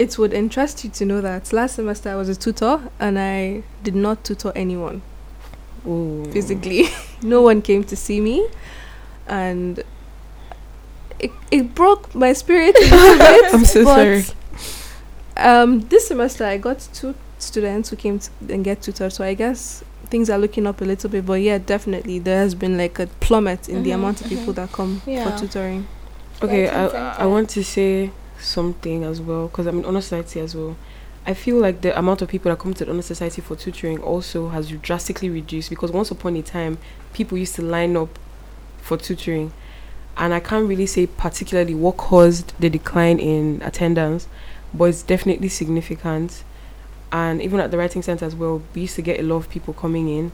it 0.00 0.16
would 0.18 0.32
interest 0.32 0.82
you 0.82 0.88
to 0.98 1.04
know 1.04 1.20
that 1.20 1.52
last 1.52 1.74
semester 1.74 2.08
I 2.08 2.14
was 2.16 2.28
a 2.30 2.34
tutor 2.34 2.80
and 2.98 3.18
I 3.18 3.62
did 3.82 3.94
not 3.94 4.24
tutor 4.24 4.50
anyone 4.56 5.02
Ooh. 5.86 6.24
physically. 6.32 6.84
no 7.22 7.42
one 7.42 7.60
came 7.60 7.84
to 7.84 7.96
see 7.96 8.18
me, 8.20 8.48
and 9.26 9.82
it, 11.18 11.30
it 11.50 11.74
broke 11.74 12.14
my 12.14 12.32
spirit 12.32 12.74
a 12.78 12.80
little 12.80 13.18
bit. 13.30 13.54
I'm 13.54 13.64
so 13.66 13.84
sorry. 13.84 14.24
Um, 15.36 15.80
this 15.88 16.08
semester 16.08 16.44
I 16.44 16.56
got 16.58 16.78
two 16.94 17.14
students 17.38 17.90
who 17.90 17.96
came 17.96 18.18
to 18.18 18.30
and 18.48 18.64
get 18.64 18.80
tutored, 18.82 19.12
so 19.12 19.22
I 19.24 19.34
guess 19.34 19.84
things 20.06 20.30
are 20.30 20.38
looking 20.38 20.66
up 20.66 20.80
a 20.80 20.84
little 20.84 21.10
bit. 21.10 21.26
But 21.26 21.40
yeah, 21.42 21.58
definitely 21.58 22.18
there 22.20 22.38
has 22.38 22.54
been 22.54 22.78
like 22.78 22.98
a 22.98 23.06
plummet 23.20 23.68
in 23.68 23.82
the 23.82 23.90
Mhm, 23.90 23.94
amount 23.96 24.20
of 24.22 24.28
people 24.28 24.52
mhm. 24.54 24.56
that 24.56 24.72
come 24.72 25.02
Yeah. 25.06 25.24
for 25.30 25.38
tutoring. 25.38 25.86
Okay, 26.42 26.64
Writing 26.64 26.80
I, 26.80 26.88
center. 26.88 27.14
I 27.22 27.26
want 27.26 27.50
to 27.50 27.62
say 27.62 28.10
something 28.40 29.04
as 29.04 29.20
well 29.20 29.48
because 29.48 29.66
I'm 29.66 29.78
in 29.78 29.84
honor 29.84 30.00
society 30.00 30.40
as 30.40 30.54
well. 30.54 30.76
I 31.26 31.34
feel 31.34 31.56
like 31.56 31.82
the 31.82 31.96
amount 31.98 32.22
of 32.22 32.28
people 32.28 32.50
that 32.50 32.58
come 32.58 32.72
to 32.74 32.84
the 32.84 32.90
honor 32.90 33.02
society 33.02 33.42
for 33.42 33.54
tutoring 33.54 34.00
also 34.02 34.48
has 34.48 34.70
drastically 34.70 35.28
reduced 35.28 35.68
because 35.68 35.90
once 35.90 36.10
upon 36.10 36.34
a 36.36 36.42
time 36.42 36.78
people 37.12 37.36
used 37.36 37.54
to 37.56 37.62
line 37.62 37.96
up 37.96 38.18
for 38.78 38.96
tutoring, 38.96 39.52
and 40.16 40.32
I 40.32 40.40
can't 40.40 40.66
really 40.66 40.86
say 40.86 41.06
particularly 41.06 41.74
what 41.74 41.96
caused 41.96 42.58
the 42.58 42.70
decline 42.70 43.18
in 43.18 43.60
attendance, 43.62 44.28
but 44.72 44.84
it's 44.84 45.02
definitely 45.02 45.48
significant. 45.48 46.44
And 47.12 47.42
even 47.42 47.60
at 47.60 47.70
the 47.70 47.78
writing 47.78 48.02
center 48.02 48.24
as 48.24 48.34
well, 48.34 48.62
we 48.74 48.82
used 48.82 48.96
to 48.96 49.02
get 49.02 49.20
a 49.20 49.22
lot 49.22 49.36
of 49.36 49.50
people 49.50 49.74
coming 49.74 50.08
in 50.08 50.32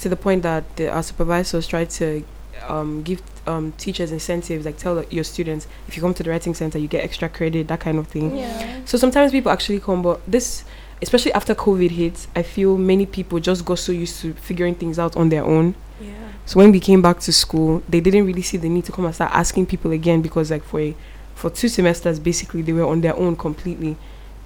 to 0.00 0.08
the 0.08 0.16
point 0.16 0.42
that 0.42 0.76
the, 0.76 0.88
our 0.88 1.02
supervisors 1.02 1.66
tried 1.66 1.90
to 1.90 2.24
um, 2.66 3.02
give 3.02 3.22
um, 3.46 3.72
teachers 3.72 4.12
incentives, 4.12 4.64
like 4.64 4.76
tell 4.76 5.02
your 5.04 5.24
students 5.24 5.66
if 5.86 5.96
you 5.96 6.02
come 6.02 6.14
to 6.14 6.22
the 6.22 6.30
writing 6.30 6.54
center, 6.54 6.78
you 6.78 6.88
get 6.88 7.04
extra 7.04 7.28
credit, 7.28 7.68
that 7.68 7.80
kind 7.80 7.98
of 7.98 8.08
thing. 8.08 8.36
Yeah. 8.36 8.80
So 8.84 8.98
sometimes 8.98 9.32
people 9.32 9.50
actually 9.50 9.80
come, 9.80 10.02
but 10.02 10.20
this, 10.26 10.64
especially 11.02 11.32
after 11.32 11.54
COVID 11.54 11.90
hit, 11.90 12.26
I 12.36 12.42
feel 12.42 12.76
many 12.76 13.06
people 13.06 13.40
just 13.40 13.64
got 13.64 13.78
so 13.78 13.92
used 13.92 14.20
to 14.22 14.34
figuring 14.34 14.74
things 14.74 14.98
out 14.98 15.16
on 15.16 15.28
their 15.28 15.44
own. 15.44 15.74
Yeah. 16.00 16.12
So 16.46 16.58
when 16.58 16.72
we 16.72 16.80
came 16.80 17.02
back 17.02 17.20
to 17.20 17.32
school, 17.32 17.82
they 17.88 18.00
didn't 18.00 18.24
really 18.24 18.42
see 18.42 18.56
the 18.56 18.68
need 18.68 18.84
to 18.86 18.92
come 18.92 19.04
and 19.04 19.14
start 19.14 19.32
asking 19.32 19.66
people 19.66 19.90
again 19.92 20.22
because, 20.22 20.50
like, 20.50 20.64
for 20.64 20.80
a, 20.80 20.96
for 21.34 21.50
two 21.50 21.68
semesters, 21.68 22.18
basically 22.18 22.62
they 22.62 22.72
were 22.72 22.86
on 22.86 23.00
their 23.00 23.16
own 23.16 23.36
completely. 23.36 23.96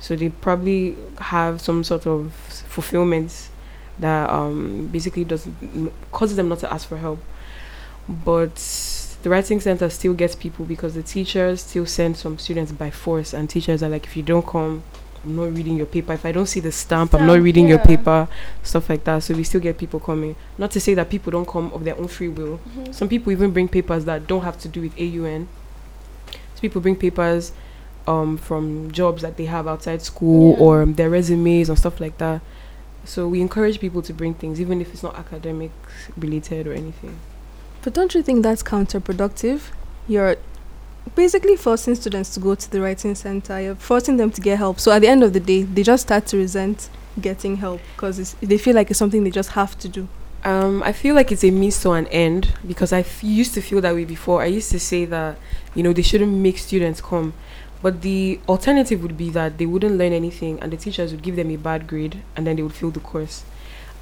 So 0.00 0.16
they 0.16 0.30
probably 0.30 0.96
have 1.18 1.60
some 1.60 1.84
sort 1.84 2.06
of 2.08 2.32
fulfillment 2.32 3.50
that 4.00 4.28
um, 4.30 4.88
basically 4.88 5.22
doesn't 5.22 5.92
causes 6.10 6.36
them 6.36 6.48
not 6.48 6.58
to 6.58 6.72
ask 6.72 6.88
for 6.88 6.96
help. 6.96 7.20
But 8.08 8.56
the 9.22 9.30
writing 9.30 9.60
center 9.60 9.88
still 9.88 10.14
gets 10.14 10.34
people 10.34 10.64
because 10.64 10.94
the 10.94 11.02
teachers 11.02 11.62
still 11.62 11.86
send 11.86 12.16
some 12.16 12.38
students 12.38 12.72
by 12.72 12.90
force, 12.90 13.32
and 13.32 13.48
teachers 13.48 13.82
are 13.82 13.88
like, 13.88 14.04
if 14.06 14.16
you 14.16 14.22
don't 14.22 14.46
come, 14.46 14.82
I'm 15.24 15.36
not 15.36 15.54
reading 15.54 15.76
your 15.76 15.86
paper. 15.86 16.12
If 16.14 16.26
I 16.26 16.32
don't 16.32 16.46
see 16.46 16.58
the 16.58 16.72
stamp, 16.72 17.14
I'm 17.14 17.26
not 17.26 17.34
Stamp, 17.34 17.44
reading 17.44 17.68
your 17.68 17.78
paper, 17.78 18.26
stuff 18.64 18.88
like 18.90 19.04
that. 19.04 19.22
So 19.22 19.34
we 19.34 19.44
still 19.44 19.60
get 19.60 19.78
people 19.78 20.00
coming. 20.00 20.34
Not 20.58 20.72
to 20.72 20.80
say 20.80 20.94
that 20.94 21.10
people 21.10 21.30
don't 21.30 21.46
come 21.46 21.72
of 21.72 21.84
their 21.84 21.96
own 21.96 22.08
free 22.08 22.28
will. 22.28 22.58
Mhm. 22.76 22.92
Some 22.92 23.08
people 23.08 23.30
even 23.30 23.52
bring 23.52 23.68
papers 23.68 24.04
that 24.06 24.26
don't 24.26 24.42
have 24.42 24.58
to 24.60 24.68
do 24.68 24.80
with 24.80 24.92
AUN. 24.98 25.48
people 26.60 26.80
bring 26.80 26.94
papers 26.94 27.50
um, 28.06 28.36
from 28.36 28.90
jobs 28.92 29.22
that 29.22 29.36
they 29.36 29.46
have 29.46 29.66
outside 29.66 30.00
school 30.00 30.52
Yeah. 30.52 30.58
or 30.64 30.86
their 30.86 31.10
resumes 31.10 31.68
and 31.68 31.76
stuff 31.78 32.00
like 32.00 32.18
that. 32.18 32.40
So 33.04 33.26
we 33.26 33.40
encourage 33.40 33.80
people 33.80 34.00
to 34.02 34.12
bring 34.12 34.34
things, 34.34 34.60
even 34.60 34.80
if 34.80 34.92
it's 34.92 35.02
not 35.02 35.16
academic 35.18 35.70
related 36.16 36.66
or 36.68 36.72
anything. 36.72 37.16
But 37.82 37.94
don't 37.94 38.14
you 38.14 38.22
think 38.22 38.42
that's 38.42 38.62
counterproductive? 38.62 39.62
You're 40.06 40.36
basically 41.16 41.56
forcing 41.56 41.94
students 41.94 42.32
to 42.34 42.40
go 42.40 42.54
to 42.54 42.70
the 42.70 42.80
writing 42.80 43.14
center. 43.14 43.60
You're 43.60 43.74
forcing 43.74 44.16
them 44.16 44.30
to 44.30 44.40
get 44.40 44.58
help. 44.58 44.78
So 44.78 44.92
at 44.92 45.00
the 45.00 45.08
end 45.08 45.24
of 45.24 45.32
the 45.32 45.40
day, 45.40 45.64
they 45.64 45.82
just 45.82 46.04
start 46.04 46.26
to 46.26 46.36
resent 46.36 46.88
getting 47.20 47.56
help 47.56 47.80
because 47.94 48.34
they 48.34 48.56
feel 48.56 48.74
like 48.74 48.90
it's 48.90 48.98
something 48.98 49.24
they 49.24 49.30
just 49.30 49.50
have 49.50 49.78
to 49.80 49.88
do. 49.88 50.08
Um, 50.44 50.82
I 50.82 50.92
feel 50.92 51.14
like 51.14 51.30
it's 51.30 51.44
a 51.44 51.50
means 51.50 51.80
to 51.82 51.92
an 51.92 52.06
end 52.08 52.54
because 52.66 52.92
I 52.92 53.00
f- 53.00 53.22
used 53.22 53.54
to 53.54 53.60
feel 53.60 53.80
that 53.80 53.94
way 53.94 54.04
before. 54.04 54.42
I 54.42 54.46
used 54.46 54.70
to 54.72 54.80
say 54.80 55.04
that, 55.04 55.38
you 55.74 55.82
know, 55.82 55.92
they 55.92 56.02
shouldn't 56.02 56.32
make 56.32 56.58
students 56.58 57.00
come. 57.00 57.32
But 57.80 58.02
the 58.02 58.40
alternative 58.48 59.02
would 59.02 59.16
be 59.16 59.30
that 59.30 59.58
they 59.58 59.66
wouldn't 59.66 59.96
learn 59.98 60.12
anything 60.12 60.60
and 60.60 60.72
the 60.72 60.76
teachers 60.76 61.12
would 61.12 61.22
give 61.22 61.36
them 61.36 61.50
a 61.50 61.56
bad 61.56 61.86
grade 61.86 62.22
and 62.36 62.46
then 62.46 62.56
they 62.56 62.62
would 62.62 62.74
fail 62.74 62.90
the 62.90 63.00
course. 63.00 63.44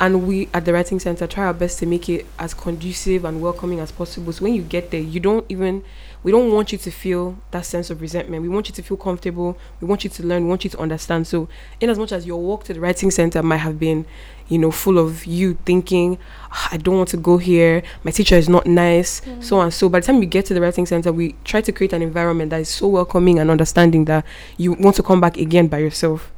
And 0.03 0.27
we 0.27 0.49
at 0.55 0.65
the 0.65 0.73
Writing 0.73 0.99
Center 0.99 1.27
try 1.27 1.45
our 1.45 1.53
best 1.53 1.79
to 1.81 1.87
make 1.87 2.09
it 2.09 2.25
as 2.39 2.55
conducive 2.55 3.23
and 3.27 3.43
welcoming 3.43 3.81
as 3.81 3.93
possible. 3.93 4.33
So 4.33 4.45
when 4.45 4.55
you 4.55 4.63
get 4.63 4.91
there, 4.91 5.01
you 5.01 5.21
don't 5.21 5.45
even, 5.51 5.85
we 6.23 6.33
don't 6.33 6.51
want 6.53 6.73
you 6.73 6.79
to 6.79 6.91
feel 6.91 7.37
that 7.51 7.67
sense 7.67 7.91
of 7.91 8.01
resentment. 8.01 8.43
We 8.43 8.49
want 8.49 8.71
you 8.71 8.75
to 8.77 8.83
feel 8.83 8.97
comfortable. 8.97 9.59
We 9.79 9.87
want 9.87 10.03
you 10.05 10.09
to 10.09 10.23
learn. 10.27 10.45
We 10.45 10.49
want 10.49 10.65
you 10.65 10.71
to 10.71 10.79
understand. 10.79 11.27
So, 11.27 11.51
in 11.83 11.91
as 11.91 11.99
much 11.99 12.13
as 12.13 12.25
your 12.25 12.41
walk 12.41 12.65
to 12.65 12.73
the 12.73 12.81
Writing 12.81 13.11
Center 13.11 13.43
might 13.43 13.59
have 13.59 13.79
been, 13.79 14.07
you 14.49 14.59
know, 14.59 14.71
full 14.71 14.99
of 14.99 15.27
you 15.27 15.59
thinking, 15.67 16.17
"Ah, 16.51 16.71
I 16.73 16.77
don't 16.79 16.97
want 16.97 17.11
to 17.11 17.19
go 17.19 17.37
here. 17.37 17.83
My 18.03 18.11
teacher 18.11 18.37
is 18.37 18.49
not 18.49 18.67
nice, 18.67 19.21
so 19.41 19.61
and 19.61 19.73
so. 19.73 19.91
By 19.91 20.01
the 20.01 20.07
time 20.07 20.23
you 20.23 20.27
get 20.27 20.47
to 20.47 20.55
the 20.55 20.63
Writing 20.63 20.87
Center, 20.87 21.13
we 21.13 21.35
try 21.45 21.61
to 21.61 21.73
create 21.73 21.93
an 21.93 22.01
environment 22.01 22.51
that 22.51 22.63
is 22.63 22.71
so 22.71 22.89
welcoming 22.89 23.39
and 23.39 23.51
understanding 23.51 24.07
that 24.07 24.25
you 24.57 24.73
want 24.73 24.97
to 24.97 25.03
come 25.03 25.21
back 25.21 25.37
again 25.37 25.69
by 25.69 25.79
yourself. 25.79 26.33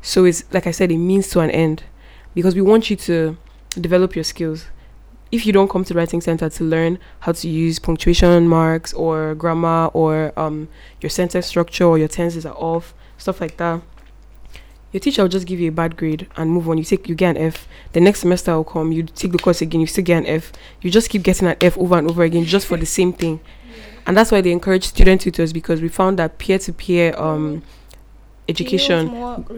So 0.00 0.24
it's 0.24 0.44
like 0.52 0.66
I 0.66 0.70
said, 0.70 0.90
it 0.90 0.98
means 0.98 1.28
to 1.30 1.40
an 1.40 1.50
end 1.50 1.82
because 2.34 2.54
we 2.54 2.60
want 2.60 2.90
you 2.90 2.96
to 2.96 3.36
develop 3.80 4.14
your 4.14 4.24
skills. 4.24 4.66
If 5.32 5.46
you 5.46 5.52
don't 5.52 5.68
come 5.68 5.84
to 5.84 5.92
the 5.94 5.98
writing 5.98 6.20
center 6.20 6.48
to 6.48 6.64
learn 6.64 6.98
how 7.20 7.32
to 7.32 7.48
use 7.48 7.78
punctuation 7.78 8.48
marks 8.48 8.92
or 8.92 9.34
grammar 9.34 9.86
or 9.92 10.32
um, 10.38 10.68
your 11.00 11.10
sentence 11.10 11.46
structure 11.46 11.84
or 11.84 11.98
your 11.98 12.08
tenses 12.08 12.46
are 12.46 12.54
off, 12.54 12.94
stuff 13.18 13.40
like 13.40 13.56
that, 13.56 13.80
your 14.92 15.00
teacher 15.00 15.22
will 15.22 15.28
just 15.28 15.46
give 15.46 15.58
you 15.58 15.70
a 15.70 15.72
bad 15.72 15.96
grade 15.96 16.28
and 16.36 16.52
move 16.52 16.68
on. 16.68 16.78
You 16.78 16.84
take 16.84 17.08
you 17.08 17.16
get 17.16 17.36
an 17.36 17.42
F. 17.42 17.66
The 17.94 18.00
next 18.00 18.20
semester 18.20 18.54
will 18.54 18.62
come, 18.62 18.92
you 18.92 19.02
take 19.02 19.32
the 19.32 19.38
course 19.38 19.60
again, 19.60 19.80
you 19.80 19.88
still 19.88 20.04
get 20.04 20.18
an 20.18 20.26
F. 20.26 20.52
You 20.82 20.90
just 20.90 21.10
keep 21.10 21.24
getting 21.24 21.48
an 21.48 21.56
F 21.60 21.76
over 21.76 21.98
and 21.98 22.08
over 22.08 22.22
again 22.22 22.44
just 22.44 22.66
for 22.66 22.76
the 22.76 22.86
same 22.86 23.12
thing. 23.12 23.40
And 24.06 24.16
that's 24.16 24.30
why 24.30 24.40
they 24.40 24.52
encourage 24.52 24.84
student 24.84 25.22
tutors 25.22 25.52
because 25.52 25.80
we 25.80 25.88
found 25.88 26.18
that 26.20 26.38
peer 26.38 26.58
to 26.60 26.72
peer 26.72 27.18
um 27.18 27.62
education 28.48 29.08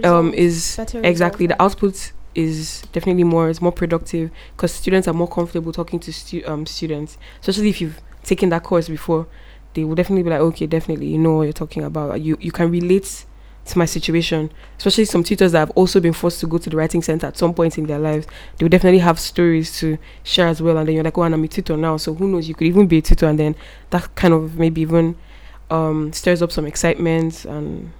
um 0.04 0.32
is 0.32 0.78
exactly 0.94 1.46
the 1.46 1.60
output 1.60 2.12
is 2.36 2.82
definitely 2.92 3.24
more 3.24 3.52
more 3.60 3.72
productive 3.72 4.30
because 4.56 4.72
students 4.72 5.08
are 5.08 5.14
more 5.14 5.28
comfortable 5.28 5.72
talking 5.72 5.98
to 6.00 6.12
stu- 6.12 6.42
um 6.46 6.66
students. 6.66 7.18
Especially 7.40 7.68
if 7.70 7.80
you've 7.80 8.00
taken 8.24 8.48
that 8.50 8.62
course 8.62 8.88
before 8.88 9.26
they 9.74 9.84
will 9.84 9.94
definitely 9.94 10.22
be 10.22 10.30
like 10.30 10.40
okay 10.40 10.66
definitely 10.66 11.06
you 11.06 11.18
know 11.18 11.36
what 11.36 11.42
you're 11.44 11.52
talking 11.52 11.82
about. 11.84 12.20
You 12.20 12.36
you 12.40 12.52
can 12.52 12.70
relate 12.70 13.24
to 13.66 13.78
my 13.78 13.84
situation. 13.84 14.50
Especially 14.78 15.04
some 15.04 15.24
tutors 15.24 15.52
that 15.52 15.58
have 15.58 15.70
also 15.72 15.98
been 16.00 16.12
forced 16.12 16.40
to 16.40 16.46
go 16.46 16.58
to 16.58 16.70
the 16.70 16.76
writing 16.76 17.02
center 17.02 17.26
at 17.26 17.36
some 17.36 17.52
point 17.52 17.78
in 17.78 17.86
their 17.86 17.98
lives 17.98 18.26
they 18.56 18.64
will 18.64 18.70
definitely 18.70 19.00
have 19.00 19.18
stories 19.18 19.78
to 19.80 19.98
share 20.22 20.46
as 20.48 20.62
well 20.62 20.76
and 20.78 20.86
then 20.86 20.94
you're 20.94 21.04
like 21.04 21.18
oh 21.18 21.22
and 21.22 21.34
i'm 21.34 21.42
a 21.42 21.48
tutor 21.48 21.76
now 21.76 21.96
so 21.96 22.14
who 22.14 22.28
knows? 22.28 22.48
You 22.48 22.54
could 22.54 22.66
even 22.66 22.86
be 22.86 22.98
a 22.98 23.02
tutor 23.02 23.26
and 23.26 23.38
then 23.38 23.56
that 23.90 24.14
kind 24.14 24.34
of 24.34 24.58
maybe 24.58 24.80
even 24.82 25.16
um 25.70 26.12
stirs 26.12 26.42
up 26.42 26.52
some 26.52 26.66
excitement 26.66 27.44
and 27.44 27.92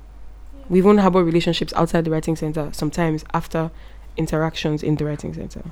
we 0.69 0.79
even 0.79 0.99
harbor 0.99 1.23
relationships 1.23 1.73
outside 1.77 2.05
the 2.05 2.11
writing 2.11 2.37
center 2.37 2.71
sometimes 2.73 3.25
after 3.35 3.71
interactions 4.17 4.83
in 4.83 4.97
the 4.97 5.05
writing 5.05 5.35
center. 5.35 5.63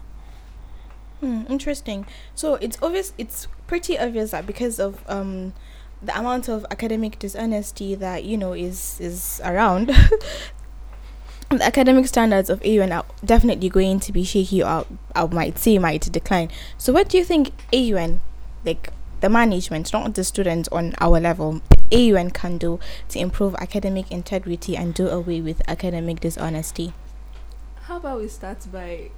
Hmm, 1.21 1.43
interesting. 1.49 2.07
So 2.35 2.57
it's 2.57 2.77
obvious. 2.83 3.13
It's 3.17 3.49
pretty 3.67 3.99
obvious 3.99 4.33
that 4.33 4.47
because 4.47 4.79
of 4.79 5.03
um 5.09 5.55
the 6.03 6.19
amount 6.19 6.49
of 6.49 6.67
academic 6.71 7.19
dishonesty 7.19 7.95
that 7.95 8.25
you 8.25 8.37
know 8.37 8.53
is 8.53 8.99
is 9.01 9.41
around, 9.45 9.89
the 11.49 11.65
academic 11.65 12.07
standards 12.07 12.51
of 12.51 12.63
AUN 12.63 12.93
are 12.93 13.05
definitely 13.25 13.69
going 13.69 14.01
to 14.01 14.13
be 14.13 14.25
shaky. 14.25 14.63
Or 14.63 14.87
I 15.15 15.27
might 15.27 15.59
say 15.59 15.79
might 15.79 16.13
decline. 16.13 16.51
So 16.77 16.93
what 16.93 17.09
do 17.09 17.17
you 17.17 17.25
think 17.25 17.53
AUN, 17.73 18.21
like 18.65 18.91
the 19.21 19.31
management, 19.31 19.93
not 19.93 20.15
the 20.15 20.25
students 20.25 20.69
on 20.71 20.95
our 21.01 21.21
level, 21.21 21.63
AUN 21.91 22.31
can 22.31 22.59
do 22.59 22.81
to 23.09 23.19
improve 23.19 23.55
academic 23.55 24.11
integrity 24.11 24.77
and 24.77 24.93
do 24.93 25.09
away 25.09 25.41
with 25.41 25.63
academic 25.69 26.21
dishonesty? 26.21 26.93
How 27.87 27.97
about 27.99 28.21
we 28.21 28.29
start 28.29 28.59
by 28.73 29.11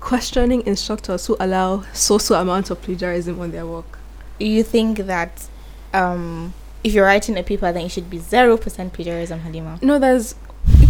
questioning 0.00 0.64
instructors 0.66 1.26
who 1.26 1.36
allow 1.40 1.82
so-so 1.92 2.34
amount 2.40 2.70
of 2.70 2.80
plagiarism 2.82 3.40
on 3.40 3.50
their 3.50 3.66
work? 3.66 3.98
you 4.40 4.62
think 4.62 4.98
that 4.98 5.48
um 5.92 6.54
if 6.84 6.92
you're 6.94 7.04
writing 7.04 7.36
a 7.36 7.42
paper 7.42 7.72
then 7.72 7.86
it 7.86 7.88
should 7.90 8.08
be 8.08 8.18
zero 8.18 8.56
percent 8.56 8.92
plagiarism 8.92 9.40
halima 9.40 9.78
No, 9.82 9.98
there's 9.98 10.34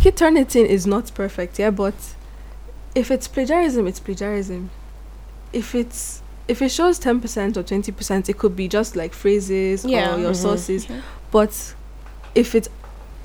Turnitin 0.03 0.67
is 0.67 0.87
not 0.87 1.13
perfect, 1.15 1.59
yeah, 1.59 1.71
but 1.71 1.95
if 2.95 3.11
it's 3.11 3.29
plagiarism, 3.29 3.87
it's 3.87 4.01
plagiarism. 4.01 4.71
If 5.53 5.75
it's 5.75 6.23
if 6.47 6.61
it 6.63 6.71
shows 6.71 6.99
ten 6.99 7.21
percent 7.21 7.57
or 7.57 7.63
twenty 7.63 7.93
percent, 7.93 8.29
it 8.29 8.39
could 8.39 8.57
be 8.57 8.69
just 8.69 8.97
like 8.97 9.13
phrases 9.13 9.85
Yeah. 9.85 10.15
or 10.15 10.19
your 10.19 10.33
Mhm. 10.33 10.37
sources. 10.37 10.87
But 11.31 11.75
if 12.35 12.55
it's, 12.55 12.69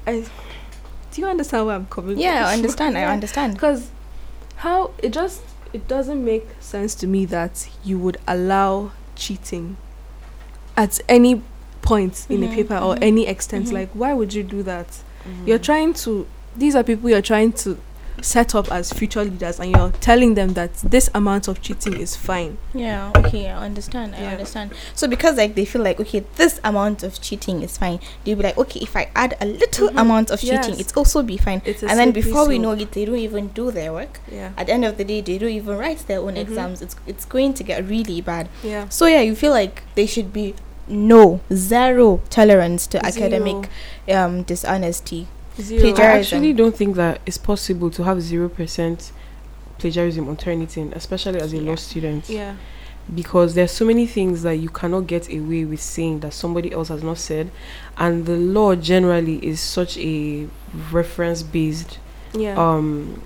I 0.06 0.26
do 1.14 1.22
you 1.22 1.28
understand 1.28 1.66
where 1.66 1.76
I'm 1.76 1.86
coming? 1.88 2.18
yeah 2.18 2.48
i 2.48 2.54
understand 2.54 2.98
i 2.98 3.04
understand 3.18 3.54
Because 3.54 3.90
how 4.58 4.92
it 4.98 5.12
just 5.14 5.42
it 5.74 5.88
doesn't 5.88 6.24
make 6.24 6.48
sense 6.60 6.94
to 6.96 7.08
me 7.08 7.26
that 7.26 7.68
you 7.84 7.98
would 8.00 8.18
allow 8.28 8.92
cheating 9.16 9.78
at 10.76 11.00
any 11.10 11.42
point 11.82 12.26
in 12.30 12.44
a 12.44 12.48
paper 12.48 12.76
or 12.78 12.96
mhm, 12.96 13.00
any 13.04 13.28
extent. 13.28 13.66
mhm. 13.68 13.74
Like, 13.74 13.90
why 13.94 14.14
would 14.14 14.34
you 14.34 14.44
do 14.44 14.64
that? 14.64 14.88
You're 15.46 15.60
trying 15.60 15.94
to. 16.06 16.26
These 16.56 16.76
are 16.76 16.84
people 16.84 17.10
you're 17.10 17.22
trying 17.22 17.54
to 17.64 17.78
set 18.22 18.54
up 18.56 18.72
as 18.72 18.92
future 18.94 19.24
leaders, 19.24 19.60
and 19.60 19.72
you're 19.72 19.92
telling 20.00 20.36
them 20.36 20.54
that 20.54 20.74
this 20.76 21.10
amount 21.14 21.48
of 21.48 21.62
cheating 21.62 21.94
is 22.00 22.16
fine. 22.16 22.58
yeah 22.74 23.12
okay 23.16 23.50
i 23.50 23.66
understand 23.66 24.16
i 24.16 24.24
understand 24.26 24.72
so 24.96 25.08
because 25.08 25.38
like 25.38 25.56
they 25.56 25.66
feel 25.66 25.82
like 25.82 26.00
okay 26.00 26.20
this 26.36 26.60
amount 26.64 27.04
of 27.04 27.22
cheating 27.22 27.62
is 27.62 27.78
fine 27.78 28.00
they'll 28.24 28.36
be 28.38 28.44
like 28.44 28.58
okay 28.58 28.80
if 28.82 28.96
i 28.96 29.10
add 29.16 29.36
a 29.42 29.46
little 29.46 29.90
Mhm. 29.90 30.00
amount 30.02 30.30
of 30.32 30.40
cheating 30.40 30.72
Yes. 30.76 30.80
it's 30.80 30.94
also 30.98 31.22
be 31.24 31.38
fine 31.38 31.62
It's 31.66 31.84
and 31.84 31.98
then 32.00 32.12
before 32.12 32.48
we 32.48 32.60
know 32.60 32.72
it 32.72 32.92
they 32.92 33.06
don't 33.06 33.18
even 33.18 33.48
do 33.50 33.72
their 33.72 33.92
work 33.94 34.20
Yeah. 34.32 34.52
at 34.58 34.68
the 34.68 34.74
end 34.74 34.86
of 34.86 34.98
the 34.98 35.04
day 35.04 35.22
they 35.22 35.38
don't 35.38 35.50
even 35.52 35.78
write 35.78 36.06
their 36.08 36.20
own 36.20 36.36
Mhm. 36.36 36.42
exams 36.42 36.82
it's 36.82 36.96
it's 37.08 37.26
going 37.26 37.54
to 37.56 37.64
get 37.64 37.88
really 37.88 38.22
bad 38.22 38.48
Yeah. 38.64 38.88
so 38.90 39.06
yeah 39.06 39.22
you 39.22 39.36
feel 39.36 39.52
like 39.52 39.84
they 39.96 40.06
should 40.06 40.32
be 40.34 40.56
no 40.88 41.40
zero 41.54 42.22
tolerance 42.30 42.86
to 42.88 43.06
academic 43.06 43.70
um 44.10 44.44
dishonesty 44.44 45.28
Zero. 45.62 45.84
Plagiar- 45.84 46.00
I 46.00 46.20
actually 46.20 46.54
don't 46.54 46.76
think 46.76 46.96
that 46.96 47.22
it's 47.26 47.38
possible 47.38 47.90
to 47.92 48.04
have 48.04 48.22
zero 48.22 48.50
percent 48.50 49.12
plagiarism 49.78 50.28
on 50.30 50.38
Turnitin, 50.38 50.94
especially 50.96 51.40
as 51.40 51.54
a 51.54 51.58
law 51.62 51.76
student. 51.76 52.30
Yeah. 52.30 52.56
because 53.14 53.54
there's 53.54 53.72
so 53.72 53.84
many 53.84 54.08
things 54.08 54.44
that 54.44 54.54
you 54.56 54.70
cannot 54.70 55.08
get 55.08 55.28
away 55.28 55.66
with 55.66 55.82
saying 55.82 56.22
that 56.22 56.32
somebody 56.34 56.72
else 56.72 56.88
has 56.88 57.04
not 57.04 57.18
said 57.18 57.52
and 57.98 58.26
the 58.26 58.38
law 58.38 58.74
generally 58.76 59.46
is 59.46 59.60
such 59.60 59.98
a 59.98 60.48
reference 60.90 61.44
based 61.44 62.00
Yeah. 62.34 62.56
um 62.58 63.22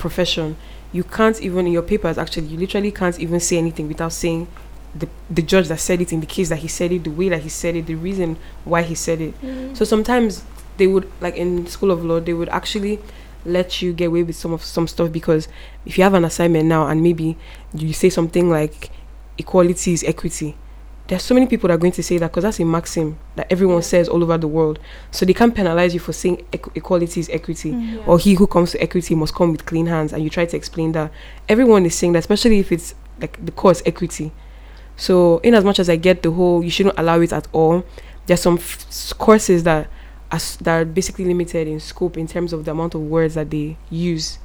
profession 0.00 0.56
you 0.92 1.04
can't 1.04 1.40
even 1.40 1.66
in 1.68 1.72
your 1.72 1.82
papers 1.82 2.18
actually 2.18 2.48
you 2.48 2.58
literally 2.58 2.90
can't 2.90 3.16
even 3.20 3.38
say 3.38 3.58
anything 3.58 3.86
without 3.86 4.12
saying 4.12 4.48
the 4.92 5.08
the 5.30 5.40
judge 5.42 5.68
that 5.68 5.78
said 5.78 6.00
it 6.00 6.12
in 6.12 6.18
the 6.18 6.26
case 6.26 6.48
that 6.48 6.58
he 6.58 6.66
said 6.66 6.90
it 6.90 7.04
the 7.04 7.10
way 7.10 7.28
that 7.28 7.42
he 7.42 7.48
said 7.48 7.76
it 7.76 7.86
the 7.86 7.94
reason 7.94 8.36
why 8.64 8.82
he 8.82 8.96
said 8.96 9.20
it 9.20 9.34
so 9.74 9.84
sometimes 9.84 10.42
they 10.76 10.86
would 10.86 11.10
like 11.20 11.36
in 11.36 11.66
school 11.66 11.90
of 11.90 12.04
law 12.04 12.18
they 12.20 12.32
would 12.32 12.48
actually 12.48 12.98
let 13.44 13.82
you 13.82 13.92
get 13.92 14.06
away 14.06 14.22
with 14.22 14.36
some 14.36 14.52
of 14.52 14.62
some 14.64 14.86
stuff 14.86 15.10
because 15.12 15.48
if 15.84 15.98
you 15.98 16.04
have 16.04 16.14
an 16.14 16.24
assignment 16.24 16.66
now 16.66 16.86
and 16.86 17.02
maybe 17.02 17.36
you 17.74 17.92
say 17.92 18.08
something 18.08 18.48
like 18.50 18.90
equality 19.38 19.92
is 19.92 20.04
equity 20.04 20.56
there's 21.08 21.22
so 21.24 21.34
many 21.34 21.46
people 21.46 21.66
that 21.68 21.74
are 21.74 21.78
going 21.78 21.92
to 21.92 22.02
say 22.02 22.16
that 22.16 22.30
because 22.30 22.44
that's 22.44 22.60
a 22.60 22.64
maxim 22.64 23.18
that 23.34 23.46
everyone 23.50 23.76
Yeah. 23.78 23.80
says 23.82 24.08
all 24.08 24.22
over 24.22 24.38
the 24.38 24.46
world 24.46 24.78
so 25.10 25.26
they 25.26 25.34
can't 25.34 25.54
penalize 25.54 25.92
you 25.92 26.00
for 26.00 26.12
saying 26.12 26.44
equ- 26.52 26.70
equality 26.76 27.18
is 27.20 27.28
equity 27.30 27.72
Mhm. 27.72 27.94
Yeah. 27.96 28.00
or 28.06 28.18
he 28.18 28.34
who 28.34 28.46
comes 28.46 28.70
to 28.72 28.80
equity 28.82 29.14
must 29.16 29.34
come 29.34 29.50
with 29.50 29.66
clean 29.66 29.86
hands 29.86 30.12
and 30.12 30.22
you 30.22 30.30
try 30.30 30.44
to 30.46 30.56
explain 30.56 30.92
that 30.92 31.10
everyone 31.48 31.84
is 31.84 31.94
saying 31.96 32.12
that 32.12 32.20
especially 32.20 32.60
if 32.60 32.70
it's 32.70 32.94
like 33.20 33.44
the 33.44 33.50
course 33.52 33.82
equity 33.84 34.30
so 34.96 35.38
in 35.38 35.54
as 35.54 35.64
much 35.64 35.80
as 35.80 35.90
i 35.90 35.96
get 35.96 36.22
the 36.22 36.30
whole 36.30 36.62
you 36.62 36.70
shouldn't 36.70 36.96
allow 36.98 37.20
it 37.20 37.32
at 37.32 37.48
all 37.52 37.82
there's 38.26 38.40
some 38.40 38.54
f- 38.56 39.12
courses 39.18 39.64
that 39.64 39.88
are, 40.32 40.36
s- 40.36 40.56
that 40.56 40.74
are 40.80 40.84
basically 40.84 41.24
limited 41.26 41.68
in 41.68 41.78
scope 41.78 42.16
in 42.18 42.26
terms 42.26 42.52
of 42.52 42.64
the 42.64 42.70
amount 42.72 42.94
of 42.94 43.02
words 43.02 43.34
that 43.34 43.50
they 43.50 43.76
use 43.90 44.38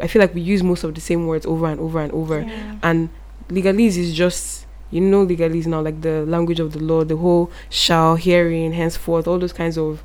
i 0.00 0.06
feel 0.06 0.20
like 0.20 0.34
we 0.34 0.40
use 0.40 0.62
most 0.62 0.84
of 0.84 0.94
the 0.94 1.00
same 1.00 1.26
words 1.26 1.46
over 1.46 1.66
and 1.66 1.80
over 1.80 2.00
and 2.00 2.12
over 2.12 2.40
Yeah. 2.40 2.76
and 2.82 3.08
legalese 3.48 3.96
is 3.96 4.14
just 4.14 4.66
you 4.90 5.00
know 5.00 5.26
legalese 5.26 5.66
now, 5.66 5.80
like 5.80 6.02
the 6.02 6.24
language 6.26 6.60
of 6.60 6.72
the 6.72 6.78
law, 6.78 7.02
the 7.04 7.16
whole 7.16 7.50
shall, 7.68 8.14
hearing, 8.14 8.72
henceforth, 8.74 9.26
all 9.26 9.38
those 9.40 9.52
kinds 9.52 9.76
of 9.76 10.04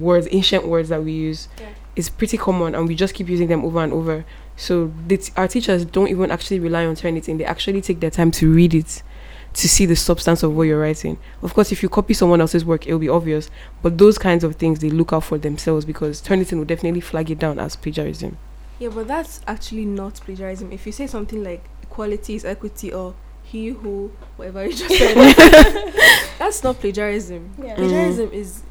words, 0.00 0.26
ancient 0.30 0.66
words 0.66 0.88
that 0.88 1.04
we 1.04 1.12
use, 1.12 1.48
Yeah. 1.60 1.66
is 1.94 2.08
pretty 2.08 2.38
common, 2.38 2.74
and 2.74 2.88
we 2.88 2.94
just 2.94 3.12
keep 3.14 3.28
using 3.28 3.48
them 3.48 3.62
over 3.64 3.80
and 3.80 3.92
over. 3.92 4.24
So 4.56 4.90
t- 5.08 5.18
our 5.36 5.46
teachers 5.48 5.84
don't 5.84 6.08
even 6.08 6.30
actually 6.30 6.58
rely 6.58 6.86
on 6.86 6.94
Turnitin; 6.94 7.36
they 7.36 7.44
actually 7.44 7.82
take 7.82 8.00
their 8.00 8.10
time 8.10 8.30
to 8.32 8.50
read 8.50 8.72
it, 8.72 9.02
to 9.54 9.68
see 9.68 9.86
the 9.86 9.94
substance 9.96 10.42
of 10.42 10.54
what 10.56 10.64
you're 10.64 10.80
writing. 10.80 11.16
Of 11.42 11.54
course, 11.54 11.70
if 11.72 11.82
you 11.82 11.88
copy 11.88 12.12
someone 12.14 12.40
else's 12.40 12.64
work, 12.64 12.86
it'll 12.86 12.98
be 12.98 13.08
obvious. 13.08 13.50
But 13.82 13.98
those 13.98 14.18
kinds 14.18 14.42
of 14.44 14.56
things 14.56 14.80
they 14.80 14.90
look 14.90 15.12
out 15.12 15.24
for 15.24 15.38
themselves 15.38 15.84
because 15.84 16.20
Turnitin 16.20 16.58
will 16.58 16.64
definitely 16.64 17.00
flag 17.00 17.30
it 17.30 17.38
down 17.38 17.58
as 17.58 17.76
plagiarism. 17.76 18.36
Yeah, 18.80 18.88
but 18.88 19.06
that's 19.06 19.40
actually 19.46 19.84
not 19.86 20.14
plagiarism. 20.14 20.72
If 20.72 20.84
you 20.86 20.92
say 20.92 21.06
something 21.06 21.42
like 21.44 21.64
equality 21.82 22.34
is 22.34 22.44
equity 22.44 22.92
or 22.92 23.14
he 23.44 23.68
who 23.68 24.10
whatever 24.36 24.66
you 24.66 24.72
just 24.74 24.92
said, 24.98 25.14
that's 26.38 26.64
not 26.64 26.80
plagiarism. 26.80 27.54
Yeah. 27.62 27.76
Plagiarism 27.76 28.30
is 28.32 28.62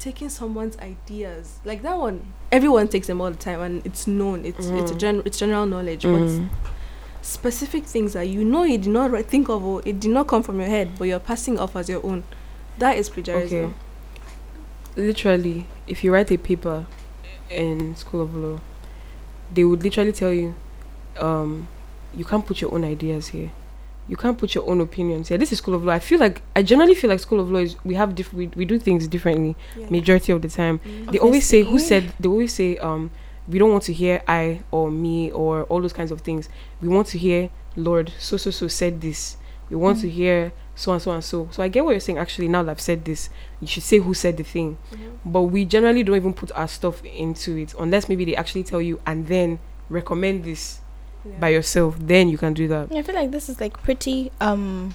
taking 0.00 0.28
someone's 0.28 0.76
ideas. 0.78 1.60
Like 1.64 1.82
that 1.82 1.96
one, 1.98 2.32
everyone 2.50 2.88
takes 2.88 3.06
them 3.06 3.20
all 3.20 3.30
the 3.30 3.36
time, 3.36 3.60
and 3.60 3.86
it's 3.86 4.06
known. 4.08 4.44
It's 4.44 4.66
it's 4.66 4.90
a 4.90 4.94
Mm. 4.94 4.98
gen- 4.98 5.22
it's 5.24 5.38
general 5.38 5.66
knowledge. 5.66 6.02
Mm. 6.02 6.48
But 6.48 6.70
specific 7.30 7.84
things 7.84 8.12
that 8.14 8.28
you 8.28 8.44
know 8.44 8.64
you 8.64 8.78
did 8.78 8.90
not 8.90 9.10
ri- 9.10 9.22
think 9.22 9.48
of 9.48 9.64
or 9.64 9.82
it 9.84 10.00
did 10.00 10.10
not 10.10 10.26
come 10.26 10.42
from 10.42 10.58
your 10.60 10.68
head, 10.68 10.90
but 10.98 11.04
you're 11.04 11.20
passing 11.20 11.58
off 11.58 11.76
as 11.76 11.88
your 11.88 12.04
own. 12.04 12.24
That 12.78 12.96
is 12.96 13.08
plagiarism. 13.08 13.64
Okay. 13.64 13.74
Literally, 14.96 15.66
if 15.86 16.02
you 16.02 16.12
write 16.12 16.30
a 16.30 16.36
paper 16.38 16.86
in 17.48 17.94
school 17.96 18.20
of 18.22 18.34
law, 18.34 18.60
they 19.52 19.64
would 19.64 19.82
literally 19.82 20.12
tell 20.12 20.32
you, 20.32 20.54
um, 21.18 21.68
you 22.14 22.24
can't 22.24 22.44
put 22.44 22.60
your 22.60 22.74
own 22.74 22.84
ideas 22.84 23.28
here. 23.28 23.50
You 24.08 24.16
can't 24.16 24.36
put 24.36 24.54
your 24.56 24.68
own 24.68 24.80
opinions 24.80 25.28
here. 25.28 25.38
This 25.38 25.52
is 25.52 25.58
school 25.58 25.74
of 25.74 25.84
law. 25.84 25.92
I 25.92 26.00
feel 26.00 26.18
like 26.18 26.42
I 26.56 26.62
generally 26.62 26.94
feel 26.96 27.10
like 27.10 27.20
school 27.20 27.38
of 27.38 27.50
law 27.50 27.60
is 27.60 27.76
we 27.84 27.94
have 27.94 28.16
diff- 28.16 28.32
we, 28.32 28.48
we 28.56 28.64
do 28.64 28.78
things 28.78 29.06
differently 29.06 29.54
Yeah. 29.76 29.88
majority 29.88 30.32
of 30.32 30.42
the 30.42 30.48
time. 30.48 30.80
Mhm. 30.80 31.12
They 31.12 31.18
always 31.18 31.46
say 31.46 31.62
who 31.62 31.78
said 31.78 32.12
they 32.18 32.28
always 32.28 32.52
say 32.52 32.76
um 32.78 33.12
we 33.50 33.58
don't 33.58 33.70
want 33.72 33.82
to 33.84 33.92
hear 33.92 34.22
I 34.28 34.62
or 34.70 34.90
me 34.90 35.30
or 35.32 35.64
all 35.64 35.80
those 35.82 35.92
kinds 35.92 36.10
of 36.12 36.20
things. 36.22 36.48
We 36.80 36.88
want 36.88 37.08
to 37.08 37.18
hear 37.18 37.50
Lord 37.76 38.12
so 38.18 38.36
so 38.36 38.50
so 38.50 38.68
said 38.68 39.00
this. 39.00 39.36
We 39.68 39.76
want 39.76 40.00
to 40.00 40.06
Mm. 40.06 40.10
hear 40.10 40.52
so 40.74 40.92
and 40.92 41.02
so 41.02 41.10
and 41.12 41.22
so. 41.22 41.48
So 41.50 41.62
I 41.62 41.68
get 41.68 41.84
what 41.84 41.90
you're 41.92 42.00
saying. 42.00 42.18
Actually, 42.18 42.48
now 42.48 42.62
that 42.62 42.70
I've 42.70 42.80
said 42.80 43.04
this, 43.04 43.28
you 43.60 43.66
should 43.66 43.82
say 43.82 43.98
who 43.98 44.14
said 44.14 44.36
the 44.36 44.42
thing. 44.44 44.78
Mhm. 44.92 44.98
But 45.24 45.42
we 45.42 45.64
generally 45.64 46.02
don't 46.02 46.16
even 46.16 46.32
put 46.34 46.50
our 46.52 46.66
stuff 46.68 47.04
into 47.04 47.56
it 47.56 47.74
unless 47.78 48.08
maybe 48.08 48.24
they 48.24 48.34
actually 48.36 48.62
tell 48.64 48.80
you 48.82 49.00
and 49.06 49.26
then 49.28 49.58
recommend 49.88 50.44
this 50.44 50.80
Yeah. 51.24 51.38
by 51.38 51.48
yourself. 51.50 51.96
Then 52.00 52.28
you 52.28 52.38
can 52.38 52.54
do 52.54 52.66
that. 52.68 52.90
I 52.92 53.02
feel 53.02 53.14
like 53.14 53.30
this 53.30 53.48
is 53.48 53.60
like 53.60 53.80
pretty 53.82 54.32
um 54.40 54.94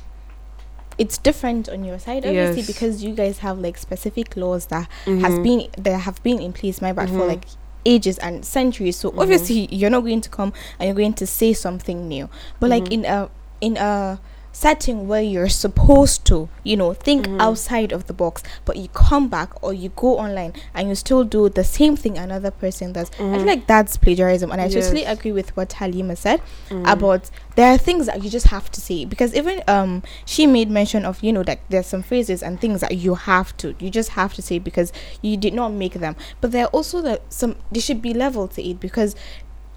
it's 0.97 1.17
different 1.17 1.67
on 1.67 1.83
your 1.83 1.99
side 1.99 2.25
obviously 2.25 2.61
Yes. 2.61 2.67
because 2.67 3.03
you 3.03 3.13
guys 3.13 3.39
have 3.39 3.59
like 3.59 3.77
specific 3.77 4.37
laws 4.37 4.67
that 4.67 4.87
has 5.05 5.33
Mhm. 5.33 5.43
been 5.43 5.67
that 5.83 5.99
have 5.99 6.23
been 6.23 6.39
in 6.39 6.53
place 6.53 6.81
my 6.81 6.93
bad 6.93 7.09
for 7.09 7.15
Mhm. 7.15 7.27
like 7.27 7.45
ages 7.85 8.17
and 8.19 8.43
centuries 8.45 8.95
so 8.95 9.11
Mhm. 9.11 9.21
obviously 9.21 9.67
you're 9.73 9.89
not 9.91 10.01
going 10.01 10.21
to 10.21 10.29
come 10.29 10.51
and 10.79 10.87
you're 10.87 10.95
going 10.95 11.13
to 11.13 11.27
say 11.27 11.53
something 11.53 12.07
new 12.07 12.27
but 12.59 12.69
like 12.69 12.85
Mhm. 12.85 12.91
in 12.91 13.05
a 13.05 13.29
in 13.61 13.77
a 13.77 14.19
setting 14.55 15.05
where 15.05 15.21
you're 15.21 15.49
supposed 15.49 16.23
to 16.23 16.47
you 16.63 16.77
know 16.77 16.93
think 16.93 17.27
Mhm. 17.27 17.41
outside 17.41 17.91
of 17.91 18.07
the 18.07 18.13
box 18.13 18.41
but 18.63 18.77
you 18.77 18.87
come 18.93 19.27
back 19.27 19.49
or 19.61 19.73
you 19.73 19.89
go 19.97 20.17
online 20.17 20.53
and 20.73 20.87
you 20.87 20.95
still 20.95 21.25
do 21.25 21.49
the 21.49 21.63
same 21.63 21.97
thing 21.97 22.17
another 22.17 22.51
person 22.51 22.93
does 22.93 23.11
i 23.19 23.21
Mhm. 23.21 23.35
feel 23.35 23.45
like 23.47 23.67
that's 23.67 23.97
plagiarism 23.97 24.49
and 24.53 24.61
i 24.61 24.69
totally 24.69 25.03
agree 25.03 25.33
with 25.33 25.49
what 25.57 25.73
halima 25.73 26.15
said 26.15 26.39
Mhm. 26.69 26.89
about 26.89 27.29
there 27.57 27.69
are 27.73 27.77
things 27.77 28.05
that 28.05 28.23
you 28.23 28.29
just 28.29 28.47
have 28.47 28.71
to 28.71 28.79
say 28.79 29.03
because 29.03 29.35
even 29.35 29.61
um 29.67 30.01
she 30.25 30.47
made 30.47 30.69
mention 30.71 31.03
of 31.03 31.21
you 31.21 31.33
know 31.33 31.43
that 31.43 31.59
there's 31.69 31.87
some 31.87 32.01
phrases 32.01 32.41
and 32.41 32.61
things 32.61 32.79
that 32.79 32.95
you 32.95 33.15
have 33.15 33.55
to 33.57 33.75
you 33.79 33.89
just 33.89 34.11
have 34.11 34.33
to 34.33 34.41
say 34.41 34.57
because 34.57 34.93
you 35.21 35.35
did 35.35 35.53
not 35.53 35.73
make 35.73 35.95
them 35.95 36.15
but 36.39 36.53
there 36.53 36.63
are 36.63 36.69
also 36.77 37.01
the 37.01 37.19
some 37.27 37.55
they 37.73 37.81
should 37.81 38.01
be 38.01 38.13
level 38.13 38.47
to 38.47 38.63
it 38.63 38.79
because 38.79 39.15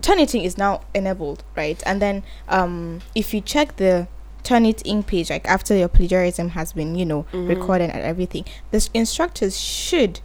turnitin 0.03 0.45
is 0.45 0.57
now 0.57 0.81
enabled 0.95 1.43
right 1.57 1.83
and 1.85 2.01
then 2.01 2.23
um 2.49 3.01
if 3.17 3.35
you 3.35 3.41
check 3.41 3.75
the 3.77 4.07
Turnitin 4.49 5.07
page 5.07 5.29
like 5.31 5.47
after 5.47 5.77
your 5.77 5.89
plagiarism 5.89 6.49
has 6.51 6.73
been 6.73 6.95
you 6.95 7.05
know 7.05 7.27
Mhm. 7.33 7.49
recorded 7.49 7.91
and 7.91 8.03
everything 8.03 8.45
the 8.71 8.89
instructors 8.95 9.61
should 9.61 10.21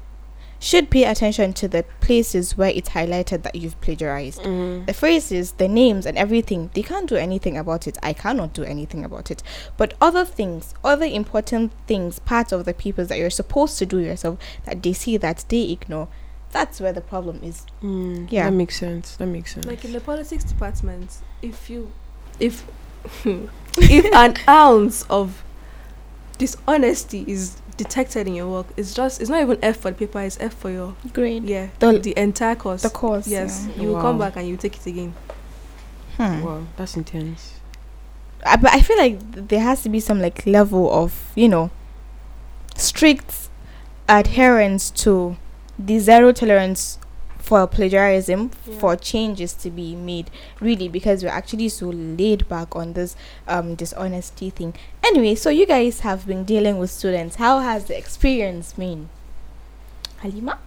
should 0.60 0.90
pay 0.90 1.04
attention 1.04 1.52
to 1.52 1.68
the 1.68 1.84
places 2.00 2.58
where 2.58 2.70
it's 2.70 2.92
highlighted 2.92 3.44
that 3.44 3.54
you've 3.54 3.80
plagiarized 3.82 4.42
Mhm. 4.44 4.86
the 4.86 4.94
phrases, 4.94 5.52
the 5.58 5.68
names, 5.68 6.06
and 6.06 6.18
everything, 6.18 6.70
they 6.74 6.82
can't 6.82 7.10
do 7.10 7.18
anything 7.18 7.58
about 7.58 7.86
it. 7.86 7.98
I 8.02 8.14
cannot 8.14 8.54
do 8.54 8.64
anything 8.64 9.04
about 9.04 9.30
it. 9.30 9.44
But 9.76 9.94
other 10.00 10.24
things, 10.24 10.74
other 10.82 11.06
important 11.06 11.74
things, 11.86 12.20
part 12.20 12.54
of 12.54 12.64
the 12.64 12.74
papers 12.74 13.10
that 13.10 13.18
you're 13.18 13.30
supposed 13.30 13.78
to 13.80 13.86
do 13.86 13.98
yourself, 14.00 14.38
that 14.64 14.82
they 14.82 14.94
see 14.94 15.18
that 15.18 15.44
they 15.50 15.64
ignore, 15.64 16.08
that's 16.54 16.80
where 16.80 16.94
the 16.94 17.02
problem 17.02 17.42
is. 17.44 17.66
Mm, 17.84 18.28
Yeah. 18.32 18.46
that 18.46 18.56
makes 18.56 18.80
sense. 18.80 19.18
That 19.18 19.28
makes 19.28 19.54
sense. 19.54 19.66
like 19.68 19.84
in 19.84 19.92
the 19.92 20.00
politics 20.00 20.46
department 20.46 21.18
if 21.42 21.70
you 21.70 21.92
if 22.40 22.64
if 23.78 24.06
an 24.14 24.36
ounce 24.48 25.04
of 25.04 25.44
dishonesty 26.38 27.24
is 27.28 27.60
detected 27.78 28.28
in 28.28 28.36
your 28.36 28.48
work 28.50 28.68
it's 28.78 28.94
just 28.94 29.20
it's 29.20 29.30
not 29.30 29.42
even 29.42 29.58
f 29.64 29.78
for 29.78 29.92
the 29.92 29.98
paper 29.98 30.22
it's 30.22 30.38
f 30.40 30.54
for 30.54 30.70
your 30.70 30.96
Great. 31.12 31.44
yeah 31.44 31.68
The- 31.80 32.00
the, 32.00 32.14
entire 32.18 32.56
course 32.56 32.84
The 32.84 32.90
course. 32.90 33.28
yes 33.28 33.68
yeah. 33.76 33.82
you 33.84 33.90
will 33.90 34.02
come 34.02 34.18
back 34.20 34.36
and 34.36 34.48
you 34.48 34.58
take 34.58 34.76
it 34.78 34.86
again 34.86 35.14
Hmm. 36.18 36.42
wow, 36.44 36.64
that's 36.78 36.96
intense. 36.96 37.56
Uh, 38.46 38.56
but 38.58 38.72
I 38.72 38.82
feel 38.82 38.98
like 39.00 39.18
there 39.48 39.62
has 39.62 39.82
to 39.82 39.90
be 39.90 40.00
some 40.00 40.22
like 40.22 40.46
level 40.46 40.94
of 40.94 41.32
you 41.34 41.50
know 41.50 41.72
strict 42.76 43.50
adherence 44.08 44.92
to 44.92 45.38
the 45.80 45.98
zero 45.98 46.32
tolerance 46.32 47.00
for 47.44 47.68
plagiarism 47.68 48.50
Yeah. 48.66 48.80
for 48.80 48.96
changes 48.96 49.52
to 49.54 49.70
be 49.70 49.98
made 49.98 50.32
really 50.62 50.88
because 50.88 51.24
we're 51.24 51.30
actually 51.42 51.68
so 51.68 51.88
laid 51.90 52.48
back 52.48 52.74
on 52.74 52.94
this 52.94 53.18
um 53.50 53.76
dishonesty 53.76 54.50
thing. 54.50 54.74
Anyway 55.04 55.36
so 55.36 55.50
you 55.50 55.66
guys 55.66 56.00
have 56.00 56.26
been 56.26 56.46
dealing 56.46 56.78
with 56.80 56.90
students. 56.90 57.36
How 57.36 57.60
has 57.60 57.86
the 57.86 57.98
experience 57.98 58.72
been? 58.74 59.10
Halima? 60.22 60.58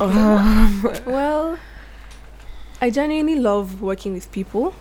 Um, 0.00 0.82
well 1.04 1.58
i 2.80 2.88
genuinely 2.88 3.34
love 3.38 3.82
working 3.82 4.14
with 4.14 4.32
people. 4.32 4.74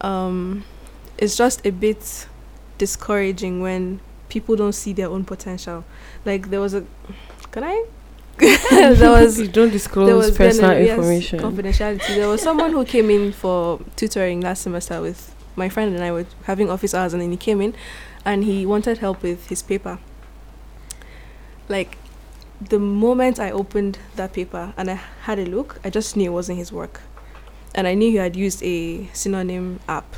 Um 0.00 0.64
it's 1.16 1.36
just 1.36 1.64
a 1.64 1.70
bit 1.70 2.26
discouraging 2.76 3.60
when 3.60 4.00
people 4.28 4.56
don't 4.56 4.72
see 4.74 4.92
their 4.92 5.08
own 5.08 5.24
potential. 5.24 5.84
Like 6.24 6.50
there 6.50 6.60
was 6.60 6.74
a 6.74 6.84
can 7.52 7.62
i 7.62 7.84
there 8.70 9.10
was 9.10 9.36
Please 9.36 9.48
don't 9.48 9.66
there 9.68 9.72
disclose 9.72 10.26
was 10.28 10.36
personal 10.36 10.70
then, 10.70 10.82
uh, 10.82 10.84
yes, 10.84 10.98
information. 10.98 11.38
confidentiality. 11.40 12.14
There 12.14 12.28
was 12.28 12.40
someone 12.42 12.70
who 12.72 12.84
came 12.84 13.10
in 13.10 13.32
for 13.32 13.80
tutoring 13.96 14.40
last 14.40 14.62
semester 14.62 15.00
with 15.00 15.34
my 15.56 15.68
friend 15.68 15.94
and 15.94 16.02
I 16.02 16.10
were 16.12 16.26
having 16.44 16.70
office 16.70 16.94
hours, 16.94 17.12
and 17.12 17.20
then 17.22 17.30
he 17.30 17.36
came 17.36 17.60
in, 17.60 17.74
and 18.24 18.44
he 18.44 18.64
wanted 18.66 18.98
help 18.98 19.22
with 19.22 19.48
his 19.48 19.62
paper. 19.62 19.98
Like, 21.68 21.98
the 22.60 22.78
moment 22.78 23.38
I 23.38 23.50
opened 23.50 23.98
that 24.16 24.32
paper 24.32 24.74
and 24.76 24.90
I 24.90 24.94
had 25.22 25.38
a 25.38 25.46
look, 25.46 25.78
I 25.84 25.90
just 25.90 26.16
knew 26.16 26.30
it 26.30 26.34
wasn't 26.34 26.58
his 26.58 26.72
work, 26.72 27.00
and 27.74 27.86
I 27.86 27.94
knew 27.94 28.10
he 28.10 28.16
had 28.16 28.36
used 28.36 28.62
a 28.62 29.06
synonym 29.12 29.80
app, 29.88 30.16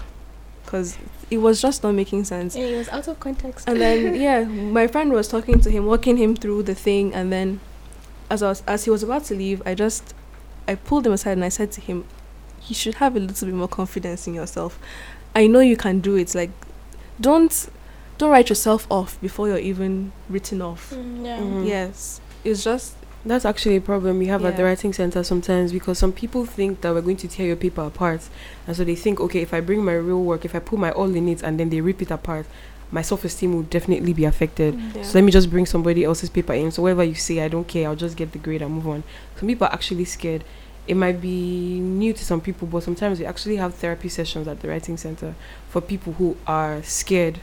because 0.65 0.97
it 1.31 1.39
was 1.39 1.61
just 1.63 1.83
not 1.83 1.93
making 1.95 2.25
sense. 2.25 2.55
it 2.55 2.77
was 2.77 2.89
out 2.91 3.09
of 3.09 3.19
context 3.19 3.67
And 3.69 3.81
then 3.81 4.15
yeah, 4.21 4.45
my 4.45 4.87
friend 4.87 5.13
was 5.13 5.29
talking 5.29 5.61
to 5.61 5.71
him, 5.71 5.87
walking 5.87 6.17
him 6.19 6.37
through 6.37 6.65
the 6.65 6.75
thing, 6.75 7.13
and 7.15 7.33
then 7.33 7.61
as 8.33 8.43
I 8.43 8.49
was 8.49 8.63
as 8.67 8.85
he 8.85 8.91
was 8.91 9.03
about 9.03 9.25
to 9.25 9.35
leave, 9.35 9.63
I 9.67 9.75
just 9.75 10.15
I 10.67 10.75
pulled 10.75 11.07
him 11.07 11.13
aside 11.13 11.33
and 11.33 11.45
I 11.45 11.51
said 11.51 11.71
to 11.73 11.81
him, 11.81 12.05
"You 12.69 12.75
should 12.75 12.95
have 12.95 13.15
a 13.17 13.21
little 13.21 13.47
bit 13.49 13.55
more 13.55 13.69
confidence 13.69 14.27
in 14.27 14.35
yourself. 14.35 14.79
I 15.35 15.47
know 15.47 15.61
you 15.61 15.77
can 15.77 16.01
do 16.01 16.17
it. 16.17 16.35
Like, 16.35 16.51
don't 17.21 17.69
don't 18.19 18.31
write 18.31 18.49
yourself 18.49 18.87
off 18.91 19.21
before 19.21 19.49
you're 19.49 19.59
even 19.73 20.13
written 20.29 20.63
off. 20.63 20.93
yeah 20.93 21.39
Mhm. 21.41 21.67
Yes, 21.67 22.21
it's 22.45 22.65
just 22.65 22.95
That's 23.25 23.45
actually 23.45 23.77
a 23.77 23.81
problem 23.81 24.19
we 24.19 24.27
have 24.27 24.45
at 24.45 24.57
the 24.57 24.65
writing 24.65 24.93
center 24.93 25.23
sometimes 25.23 25.71
because 25.73 25.97
some 25.97 26.11
people 26.13 26.45
think 26.45 26.81
that 26.81 26.93
we're 26.93 27.03
going 27.09 27.19
to 27.19 27.29
tear 27.29 27.47
your 27.47 27.55
paper 27.57 27.83
apart. 27.83 28.23
And 28.67 28.75
so 28.77 28.83
they 28.83 28.97
think, 28.97 29.21
okay, 29.21 29.43
if 29.43 29.55
I 29.55 29.61
bring 29.61 29.85
my 29.85 29.93
real 29.95 30.21
work, 30.31 30.45
if 30.45 30.57
I 30.57 30.59
put 30.59 30.77
my 30.81 30.91
all 30.91 31.15
in 31.15 31.29
it 31.29 31.41
and 31.41 31.55
then 31.61 31.71
they 31.71 31.81
rip 31.81 32.03
it 32.03 32.11
apart, 32.11 32.47
my 32.93 33.03
self 33.03 33.25
esteem 33.25 33.55
will 33.55 33.63
definitely 33.65 34.13
be 34.13 34.25
affected. 34.25 34.79
yeah. 34.95 35.03
So 35.03 35.19
let 35.19 35.25
me 35.25 35.33
just 35.33 35.51
bring 35.51 35.67
somebody 35.67 36.05
else's 36.05 36.31
paper 36.31 36.53
in. 36.53 36.71
So 36.71 36.83
whatever 36.83 37.03
you 37.03 37.15
say, 37.15 37.41
I 37.41 37.49
don't 37.49 37.67
care. 37.67 37.89
I'll 37.89 37.97
just 37.97 38.17
get 38.17 38.33
the 38.33 38.39
grade 38.39 38.63
and 38.63 38.73
move 38.75 38.87
on. 38.87 39.03
Some 39.37 39.49
people 39.49 39.67
are 39.67 39.73
actually 39.73 40.05
scared. 40.05 40.45
It 40.87 40.95
might 40.97 41.21
be 41.21 41.81
new 41.81 42.13
to 42.13 42.25
some 42.25 42.41
people, 42.41 42.69
but 42.69 42.83
sometimes 42.83 43.19
we 43.19 43.25
actually 43.27 43.57
have 43.57 43.75
therapy 43.75 44.09
sessions 44.09 44.47
at 44.47 44.61
the 44.61 44.69
writing 44.69 44.97
center 44.97 45.35
for 45.69 45.81
people 45.81 46.13
who 46.15 46.37
are 46.47 46.83
scared 46.83 47.41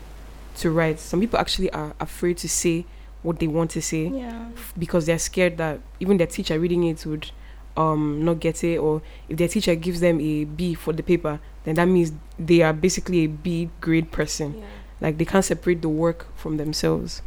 to 0.57 0.69
write. 0.71 0.99
Some 0.99 1.19
people 1.19 1.39
actually 1.39 1.71
are 1.71 1.93
afraid 1.99 2.37
to 2.39 2.49
say 2.49 2.85
what 3.21 3.39
they 3.39 3.47
want 3.47 3.69
to 3.71 3.81
say 3.81 4.07
yeah 4.07 4.47
because 4.77 5.05
they're 5.05 5.19
scared 5.19 5.57
that 5.57 5.79
even 5.99 6.17
their 6.17 6.27
teacher 6.27 6.57
reading 6.59 6.85
it 6.85 7.05
would 7.05 7.31
um 7.75 8.23
not 8.23 8.39
get 8.39 8.63
it 8.63 8.77
or 8.77 9.01
if 9.27 9.37
their 9.37 9.47
teacher 9.47 9.75
gives 9.75 9.99
them 9.99 10.19
a 10.21 10.45
B 10.45 10.73
for 10.73 10.93
the 10.93 11.03
paper 11.03 11.39
then 11.65 11.75
that 11.75 11.85
means 11.85 12.13
they 12.37 12.61
are 12.61 12.73
basically 12.73 13.25
a 13.25 13.27
B 13.27 13.69
grade 13.81 14.11
person 14.11 14.57
yeah. 14.57 14.65
Like 15.01 15.17
they 15.17 15.25
can't 15.25 15.45
separate 15.45 15.81
the 15.81 15.89
work 15.89 16.27
from 16.35 16.57
themselves. 16.57 17.21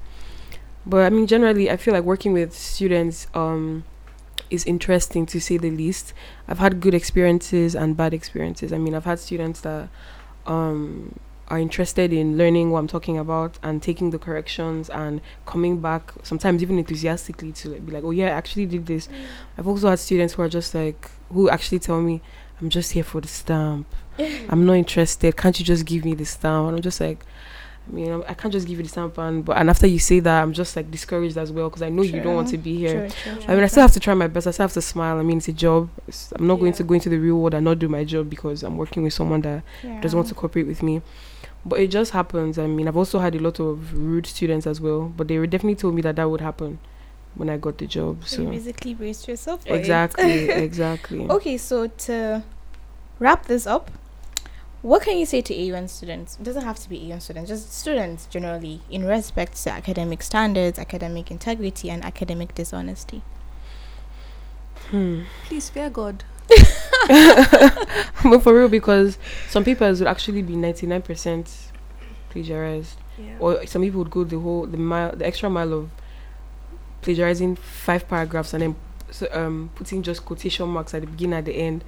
But 0.85 1.05
I 1.05 1.11
mean, 1.11 1.27
generally, 1.27 1.71
I 1.71 1.77
feel 1.77 1.95
like 1.95 2.05
working 2.05 2.33
with 2.33 2.53
students 2.53 3.27
um, 3.35 3.85
is 4.51 4.65
interesting 4.65 5.27
to 5.27 5.41
say 5.41 5.57
the 5.57 5.71
least. 5.71 6.13
I've 6.49 6.59
had 6.59 6.81
good 6.81 6.95
experiences 6.95 7.75
and 7.75 7.97
bad 7.97 8.13
experiences. 8.13 8.73
I 8.73 8.79
mean, 8.79 8.95
I've 8.95 9.05
had 9.05 9.19
students 9.19 9.61
that 9.61 9.89
um, 10.47 11.19
are 11.49 11.59
interested 11.59 12.13
in 12.13 12.37
learning 12.37 12.71
what 12.71 12.81
I'm 12.81 12.89
talking 12.89 13.19
about 13.19 13.59
and 13.63 13.83
taking 13.83 14.11
the 14.11 14.19
corrections 14.19 14.89
and 14.91 15.21
coming 15.47 15.81
back 15.81 16.13
sometimes 16.23 16.63
even 16.63 16.79
enthusiastically 16.79 17.53
to 17.53 17.71
like, 17.71 17.87
be 17.87 17.93
like, 17.93 18.05
oh 18.05 18.11
yeah, 18.11 18.27
I 18.27 18.31
actually 18.31 18.67
did 18.67 18.87
this. 18.87 19.07
Mm. 19.07 19.13
I've 19.59 19.69
also 19.69 19.91
had 19.91 19.99
students 19.99 20.35
who 20.35 20.43
are 20.43 20.49
just 20.49 20.75
like 20.75 21.11
who 21.31 21.49
actually 21.49 21.79
tell 21.79 22.01
me, 22.01 22.21
I'm 22.61 22.71
just 22.71 22.93
here 22.93 23.05
for 23.05 23.21
the 23.21 23.29
stamp. 23.29 23.87
I'm 24.19 24.67
not 24.67 24.75
interested. 24.75 25.37
Can't 25.37 25.59
you 25.59 25.65
just 25.65 25.85
give 25.85 26.05
me 26.05 26.15
the 26.15 26.25
stamp? 26.25 26.69
And 26.69 26.77
I'm 26.77 26.83
just 26.83 27.01
like, 27.01 27.25
I 27.89 27.95
mean, 27.95 28.11
I'm- 28.11 28.35
can't 28.37 28.53
just 28.53 28.67
give 28.69 28.79
you 28.79 28.85
the 28.85 28.89
stamp. 28.89 29.19
And 29.19 29.45
but 29.45 29.57
and 29.57 29.69
after 29.69 29.87
you 29.87 29.99
say 29.99 30.21
that, 30.21 30.43
I'm 30.43 30.53
just 30.53 30.77
like 30.77 30.91
discouraged 30.91 31.37
as 31.37 31.51
well 31.51 31.69
because 31.69 31.83
I 31.83 31.89
know 31.89 32.03
you 32.03 32.21
don't 32.21 32.35
want 32.37 32.49
to 32.49 32.59
be 32.59 32.77
here. 32.79 33.09
True, 33.09 33.33
true, 33.35 33.43
I 33.49 33.55
mean, 33.55 33.65
I 33.65 33.67
still 33.67 33.83
have 33.83 33.93
to 33.93 34.01
try 34.01 34.15
my 34.15 34.29
best. 34.29 34.47
I 34.47 34.53
still 34.53 34.65
have 34.65 34.73
to 34.75 34.83
smile. 34.83 35.19
I 35.19 35.23
mean, 35.23 35.39
it's 35.39 35.49
a 35.49 35.53
job. 35.53 35.89
It's- 36.09 36.33
I'm 36.37 36.47
not 36.47 36.57
going 36.61 36.73
to 36.75 36.85
go 36.85 36.95
into 36.95 37.09
the 37.09 37.19
real 37.19 37.39
world 37.39 37.55
and 37.55 37.65
not 37.65 37.79
do 37.79 37.89
my 37.89 38.05
job 38.05 38.31
because 38.31 38.63
I'm 38.63 38.77
working 38.77 39.03
with 39.03 39.13
someone 39.15 39.41
that 39.43 39.63
doesn't 40.01 40.17
want 40.17 40.29
to 40.29 40.35
cooperate 40.35 40.67
with 40.67 40.83
me. 40.83 41.03
But 41.65 41.81
it 41.81 41.89
just 41.89 42.11
happens. 42.13 42.59
I 42.59 42.67
mean, 42.67 42.89
I've 42.89 42.97
also 42.97 43.19
had 43.21 43.35
a 43.35 43.39
lot 43.39 43.61
of 43.61 43.95
rude 43.95 44.27
students 44.27 44.67
as 44.67 44.81
well, 44.81 45.13
but 45.17 45.29
they 45.29 45.37
definitely 45.47 45.77
told 45.77 45.95
me 45.95 46.03
that 46.03 46.17
that 46.17 46.29
would 46.31 46.41
happen 46.41 46.79
when 47.35 47.49
I 47.49 47.57
got 47.57 47.79
the 47.79 47.87
job. 47.87 48.25
So 48.27 48.43
you 48.43 48.47
So 48.49 48.51
basically 48.53 48.95
braced 48.95 49.27
yourself 49.29 49.65
exactly, 49.67 50.49
exactly. 50.69 51.29
Okay, 51.29 51.57
so 51.57 51.87
to 51.87 52.43
wrap 53.19 53.47
this 53.47 53.67
up, 53.67 53.91
what 54.83 55.03
can 55.03 55.17
you 55.17 55.25
say 55.27 55.41
to 55.43 55.55
AUN 55.73 55.89
students? 55.89 56.37
It 56.41 56.45
doesn't 56.45 56.65
have 56.65 56.79
to 56.81 56.89
be 56.89 57.11
AUN 57.13 57.21
students, 57.21 57.49
just 57.49 57.73
students 57.73 58.27
generally, 58.27 58.81
in 58.91 59.05
respect 59.05 59.63
to 59.63 59.71
academic 59.71 60.23
standards, 60.23 60.79
academic 60.79 61.31
integrity, 61.31 61.89
and 61.91 62.05
academic 62.05 62.55
dishonesty. 62.55 63.23
Hmm. 64.91 65.23
Please 65.47 65.69
fear 65.71 65.89
God. 65.89 66.25
but 67.09 68.41
for 68.43 68.55
real, 68.55 68.69
because 68.69 69.19
some 69.49 69.65
papers 69.65 70.01
would 70.01 70.09
actually 70.09 70.43
be 70.43 70.55
99% 70.55 71.47
plagiarized, 72.31 72.97
Yeah. 73.19 73.37
or 73.39 73.67
some 73.67 73.83
people 73.83 74.01
would 74.01 74.11
go 74.11 74.25
the 74.25 74.39
whole 74.39 74.67
the 74.67 74.77
mile, 74.77 75.15
the 75.15 75.27
extra 75.27 75.49
mile 75.49 75.73
of 75.73 75.91
plagiarizing 77.03 77.57
five 77.57 78.09
paragraphs 78.09 78.53
and 78.55 78.63
then 78.63 78.77
so, 79.11 79.29
um 79.33 79.71
putting 79.75 80.03
just 80.03 80.25
quotation 80.25 80.69
marks 80.69 80.95
at 80.95 81.03
the 81.03 81.07
beginning 81.07 81.39
at 81.39 81.45
the 81.45 81.53
end. 81.55 81.85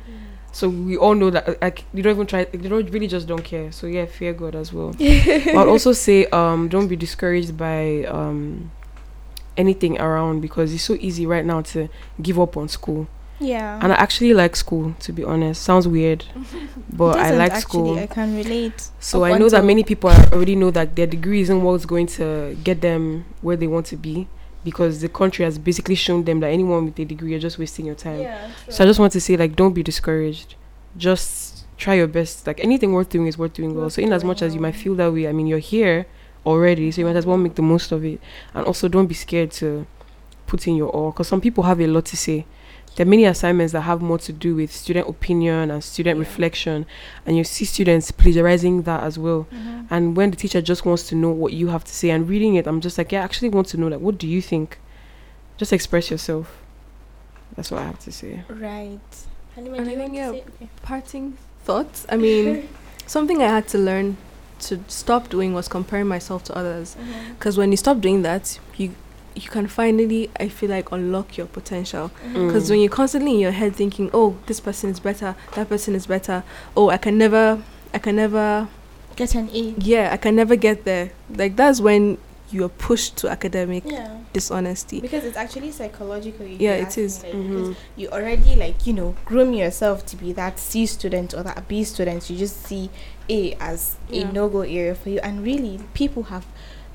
So 0.54 0.68
we 0.68 0.96
all 0.96 1.16
know 1.16 1.30
that 1.30 1.60
like 1.60 1.84
you 1.92 2.00
don't 2.00 2.12
even 2.14 2.26
try, 2.28 2.46
you 2.52 2.68
don't 2.68 2.88
really 2.90 3.08
just 3.08 3.26
don't 3.26 3.42
care. 3.42 3.72
So 3.72 3.88
yeah, 3.88 4.06
fear 4.06 4.32
God 4.32 4.54
as 4.54 4.72
well. 4.72 4.92
but 4.92 5.00
I'd 5.00 5.66
also 5.66 5.92
say 5.92 6.26
um 6.26 6.68
don't 6.68 6.86
be 6.86 6.94
discouraged 6.94 7.56
by 7.58 8.04
um 8.04 8.70
anything 9.56 10.00
around 10.00 10.42
because 10.42 10.72
it's 10.72 10.84
so 10.84 10.94
easy 11.00 11.26
right 11.26 11.44
now 11.44 11.62
to 11.62 11.88
give 12.22 12.38
up 12.38 12.56
on 12.56 12.68
school. 12.68 13.08
Yeah. 13.40 13.80
And 13.82 13.92
I 13.92 13.96
actually 13.96 14.32
like 14.32 14.54
school 14.54 14.94
to 15.00 15.12
be 15.12 15.24
honest. 15.24 15.60
Sounds 15.60 15.88
weird, 15.88 16.24
but 16.92 17.18
I 17.18 17.32
like 17.32 17.50
actually, 17.50 17.60
school. 17.60 17.98
I 17.98 18.06
can 18.06 18.36
relate. 18.36 18.90
So 19.00 19.24
I 19.24 19.36
know 19.36 19.48
that 19.48 19.64
many 19.64 19.82
people 19.82 20.10
already 20.10 20.54
know 20.54 20.70
that 20.70 20.94
their 20.94 21.08
degree 21.08 21.40
isn't 21.40 21.62
what's 21.62 21.84
going 21.84 22.06
to 22.18 22.56
get 22.62 22.80
them 22.80 23.24
where 23.42 23.56
they 23.56 23.66
want 23.66 23.86
to 23.86 23.96
be 23.96 24.28
because 24.64 25.00
the 25.00 25.08
country 25.08 25.44
has 25.44 25.58
basically 25.58 25.94
shown 25.94 26.24
them 26.24 26.40
that 26.40 26.48
anyone 26.48 26.86
with 26.86 26.98
a 26.98 27.04
degree 27.04 27.30
you're 27.30 27.40
just 27.40 27.58
wasting 27.58 27.86
your 27.86 27.94
time. 27.94 28.20
Yeah. 28.20 28.50
So 28.68 28.84
I 28.84 28.86
just 28.86 28.98
want 28.98 29.12
to 29.12 29.20
say 29.20 29.36
like 29.36 29.56
don't 29.56 29.74
be 29.74 29.82
discouraged. 29.82 30.54
Just 30.96 31.66
try 31.76 31.94
your 31.94 32.06
best. 32.06 32.46
Like 32.46 32.62
anything 32.62 32.92
worth 32.92 33.10
doing 33.10 33.26
is 33.26 33.36
worth 33.38 33.52
doing 33.52 33.74
well. 33.74 33.90
So 33.90 34.02
in 34.02 34.12
as 34.12 34.24
much 34.24 34.42
as 34.42 34.54
you 34.54 34.60
might 34.60 34.76
feel 34.76 34.94
that 34.96 35.12
way, 35.12 35.28
I 35.28 35.32
mean 35.32 35.46
you're 35.46 35.58
here 35.58 36.06
already, 36.46 36.90
so 36.90 37.00
you 37.00 37.06
might 37.06 37.16
as 37.16 37.26
well 37.26 37.36
make 37.36 37.54
the 37.54 37.62
most 37.62 37.92
of 37.92 38.04
it. 38.04 38.20
And 38.54 38.66
also 38.66 38.88
don't 38.88 39.06
be 39.06 39.14
scared 39.14 39.50
to 39.52 39.86
put 40.46 40.66
in 40.66 40.76
your 40.76 40.88
all 40.88 41.10
because 41.10 41.28
some 41.28 41.40
people 41.40 41.64
have 41.64 41.80
a 41.80 41.86
lot 41.86 42.06
to 42.06 42.16
say. 42.16 42.46
There 42.96 43.04
are 43.04 43.08
many 43.10 43.24
assignments 43.24 43.72
that 43.72 43.80
have 43.82 44.00
more 44.00 44.18
to 44.18 44.32
do 44.32 44.54
with 44.54 44.72
student 44.72 45.08
opinion 45.08 45.70
and 45.70 45.82
student 45.82 46.16
Yeah. 46.16 46.20
reflection, 46.20 46.86
and 47.26 47.36
you 47.36 47.42
see 47.44 47.64
students 47.64 48.10
plagiarizing 48.12 48.82
that 48.82 49.02
as 49.02 49.18
well. 49.18 49.46
Mhm. 49.52 49.86
And 49.90 50.16
when 50.16 50.30
the 50.30 50.36
teacher 50.36 50.60
just 50.62 50.86
wants 50.86 51.08
to 51.08 51.16
know 51.16 51.30
what 51.30 51.52
you 51.52 51.68
have 51.68 51.82
to 51.84 51.92
say 51.92 52.10
and 52.10 52.28
reading 52.28 52.54
it, 52.54 52.66
I'm 52.68 52.80
just 52.80 52.96
like, 52.96 53.10
yeah, 53.10 53.20
I 53.22 53.24
actually 53.24 53.48
want 53.48 53.66
to 53.68 53.76
know, 53.76 53.88
like, 53.88 54.00
what 54.00 54.16
do 54.18 54.28
you 54.28 54.40
think? 54.40 54.78
Just 55.56 55.72
express 55.72 56.10
yourself. 56.10 56.56
That's 57.56 57.70
what 57.70 57.80
I 57.82 57.84
have 57.86 57.98
to 58.00 58.12
say. 58.12 58.44
Right. 58.48 59.00
Halima, 59.56 59.76
And 59.76 59.84
do 59.86 59.90
you 59.90 59.96
think, 59.96 60.12
want 60.14 60.36
yeah. 60.60 60.66
Parting 60.82 61.36
thoughts. 61.64 62.06
I 62.08 62.16
mean, 62.16 62.68
something 63.06 63.42
I 63.42 63.48
had 63.48 63.66
to 63.68 63.78
learn 63.78 64.16
to 64.60 64.80
stop 64.88 65.28
doing 65.28 65.52
was 65.52 65.68
comparing 65.68 66.06
myself 66.06 66.44
to 66.44 66.56
others. 66.56 66.96
Because 67.38 67.56
when 67.58 67.70
you 67.70 67.76
stop 67.76 68.00
doing 68.00 68.22
that, 68.22 68.58
you 68.76 68.90
you 69.34 69.48
can 69.50 69.66
finally, 69.66 70.30
I 70.38 70.48
feel 70.48 70.70
like, 70.70 70.92
unlock 70.92 71.36
your 71.36 71.46
potential. 71.46 72.10
Because 72.32 72.66
Mm. 72.66 72.70
when 72.70 72.80
you're 72.80 72.88
constantly 72.90 73.32
in 73.34 73.40
your 73.40 73.52
head 73.52 73.74
thinking, 73.74 74.10
"Oh, 74.14 74.36
this 74.46 74.60
person 74.60 74.90
is 74.90 75.00
better. 75.00 75.34
That 75.54 75.68
person 75.68 75.94
is 75.94 76.06
better. 76.06 76.44
Oh, 76.76 76.90
I 76.90 76.96
can 76.98 77.18
never, 77.18 77.60
I 77.92 77.98
can 77.98 78.16
never, 78.16 78.68
Get 79.16 79.34
an 79.34 79.48
A. 79.52 79.74
yeah, 79.78 80.10
I 80.12 80.16
can 80.16 80.36
never 80.36 80.56
get 80.56 80.84
there." 80.84 81.10
Like 81.34 81.56
that's 81.56 81.80
when 81.80 82.18
you're 82.52 82.68
pushed 82.68 83.16
to 83.16 83.28
academic 83.28 83.82
Yeah. 83.84 84.18
dishonesty. 84.32 85.00
Because 85.00 85.24
it's 85.24 85.36
actually 85.36 85.72
psychological. 85.72 86.46
if 86.46 86.60
Yeah, 86.60 86.76
you 86.76 86.82
it 86.82 86.86
ask 86.86 86.96
me, 86.98 87.04
like, 87.32 87.48
because 87.48 87.68
Mhm. 87.68 87.76
you 87.96 88.08
already 88.10 88.54
like 88.54 88.86
you 88.86 88.92
know 88.92 89.14
groom 89.24 89.52
yourself 89.52 90.06
to 90.06 90.16
be 90.16 90.32
that 90.34 90.60
C 90.60 90.86
student 90.86 91.34
or 91.34 91.42
that 91.42 91.66
B 91.66 91.82
student. 91.82 92.30
You 92.30 92.36
just 92.36 92.64
see 92.64 92.90
A 93.28 93.56
as 93.58 93.96
Yeah. 94.10 94.28
a 94.28 94.32
no 94.32 94.48
go 94.48 94.60
area 94.60 94.94
for 94.94 95.08
you, 95.08 95.18
and 95.24 95.42
really 95.42 95.80
people 95.94 96.24
have 96.24 96.44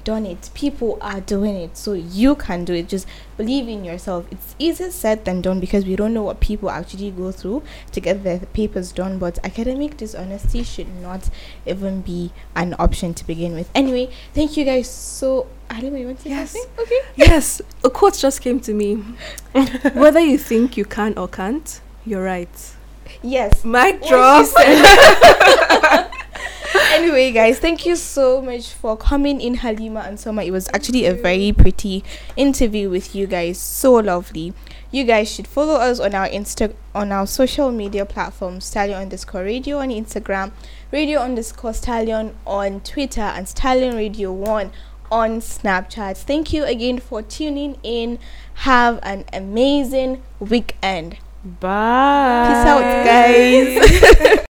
done 0.04 0.26
it. 0.26 0.50
People 0.54 0.98
are 1.02 1.22
doing 1.22 1.56
it, 1.56 1.78
so 1.78 1.94
you 1.94 2.36
can 2.36 2.66
do 2.66 2.74
it. 2.74 2.88
Just 2.90 3.08
believe 3.38 3.68
in 3.68 3.84
yourself. 3.86 4.26
It's 4.32 4.56
easier 4.60 4.92
said 4.92 5.26
than 5.26 5.42
done 5.42 5.60
because 5.60 5.86
we 5.86 5.96
don't 5.96 6.14
know 6.14 6.24
what 6.24 6.40
people 6.40 6.70
actually 6.70 7.12
go 7.12 7.32
through 7.32 7.64
to 7.92 8.00
get 8.00 8.24
their 8.24 8.40
papers 8.40 8.92
done. 8.92 9.20
But 9.20 9.40
academic 9.44 9.98
dishonesty 9.98 10.64
should 10.64 10.94
not 11.02 11.30
even 11.66 12.02
be 12.02 12.32
an 12.56 12.76
option 12.80 13.14
to 13.16 13.26
begin 13.26 13.54
with. 13.54 13.70
Anyway, 13.76 14.10
thank 14.34 14.58
you 14.58 14.66
guys 14.66 14.90
so. 14.90 15.48
Halima, 15.72 16.00
you 16.00 16.06
want 16.08 16.18
to 16.18 16.24
say 16.24 16.30
Yes. 16.32 16.52
something? 16.52 16.72
Okay. 16.80 17.00
yes, 17.16 17.62
a 17.84 17.90
quote 17.92 18.18
just 18.18 18.42
came 18.42 18.60
to 18.62 18.74
me. 18.74 18.96
Whether 19.94 20.20
you 20.20 20.38
think 20.40 20.78
you 20.78 20.86
can 20.86 21.16
or 21.18 21.28
can't, 21.28 21.80
you're 22.06 22.24
right. 22.24 22.50
Yes. 23.22 23.64
Mic 23.64 24.04
drop. 24.08 24.48
anyway, 26.92 27.32
guys, 27.32 27.60
thank 27.60 27.86
you 27.86 27.96
so 27.96 28.42
much 28.42 28.74
for 28.74 28.98
coming 28.98 29.42
in, 29.42 29.56
Halima 29.56 30.02
and 30.02 30.20
Soma. 30.20 30.44
It 30.44 30.52
was 30.52 30.68
actually 30.74 31.06
a 31.06 31.14
very 31.14 31.52
pretty 31.52 32.04
interview 32.36 32.90
with 32.90 33.16
you 33.16 33.28
guys. 33.28 33.58
So 33.60 33.94
lovely. 33.94 34.54
You 34.92 35.04
guys 35.04 35.32
should 35.32 35.48
follow 35.48 35.76
us 35.76 36.00
on 36.00 36.16
our 36.16 36.28
Insta 36.28 36.74
on 36.96 37.12
our 37.12 37.28
social 37.28 37.72
media 37.72 38.06
platforms, 38.06 38.66
Stallion 38.66 39.02
underscore 39.02 39.44
radio 39.44 39.78
on 39.78 39.90
Instagram, 39.90 40.52
radio 40.92 41.20
underscore 41.20 41.74
stallion 41.74 42.36
on 42.46 42.82
Twitter, 42.82 43.22
and 43.22 43.48
Stallion 43.48 43.96
Radio 43.96 44.32
One 44.32 44.72
on 45.12 45.42
Snapchat. 45.42 46.18
Thank 46.18 46.54
you 46.54 46.64
again 46.64 47.00
for 47.00 47.22
tuning 47.22 47.78
in. 47.84 48.18
Have 48.56 49.00
an 49.04 49.26
amazing 49.32 50.24
weekend. 50.40 51.18
Bye. 51.44 52.48
Peace 52.48 52.66
out, 52.68 53.06
guys. 53.06 54.36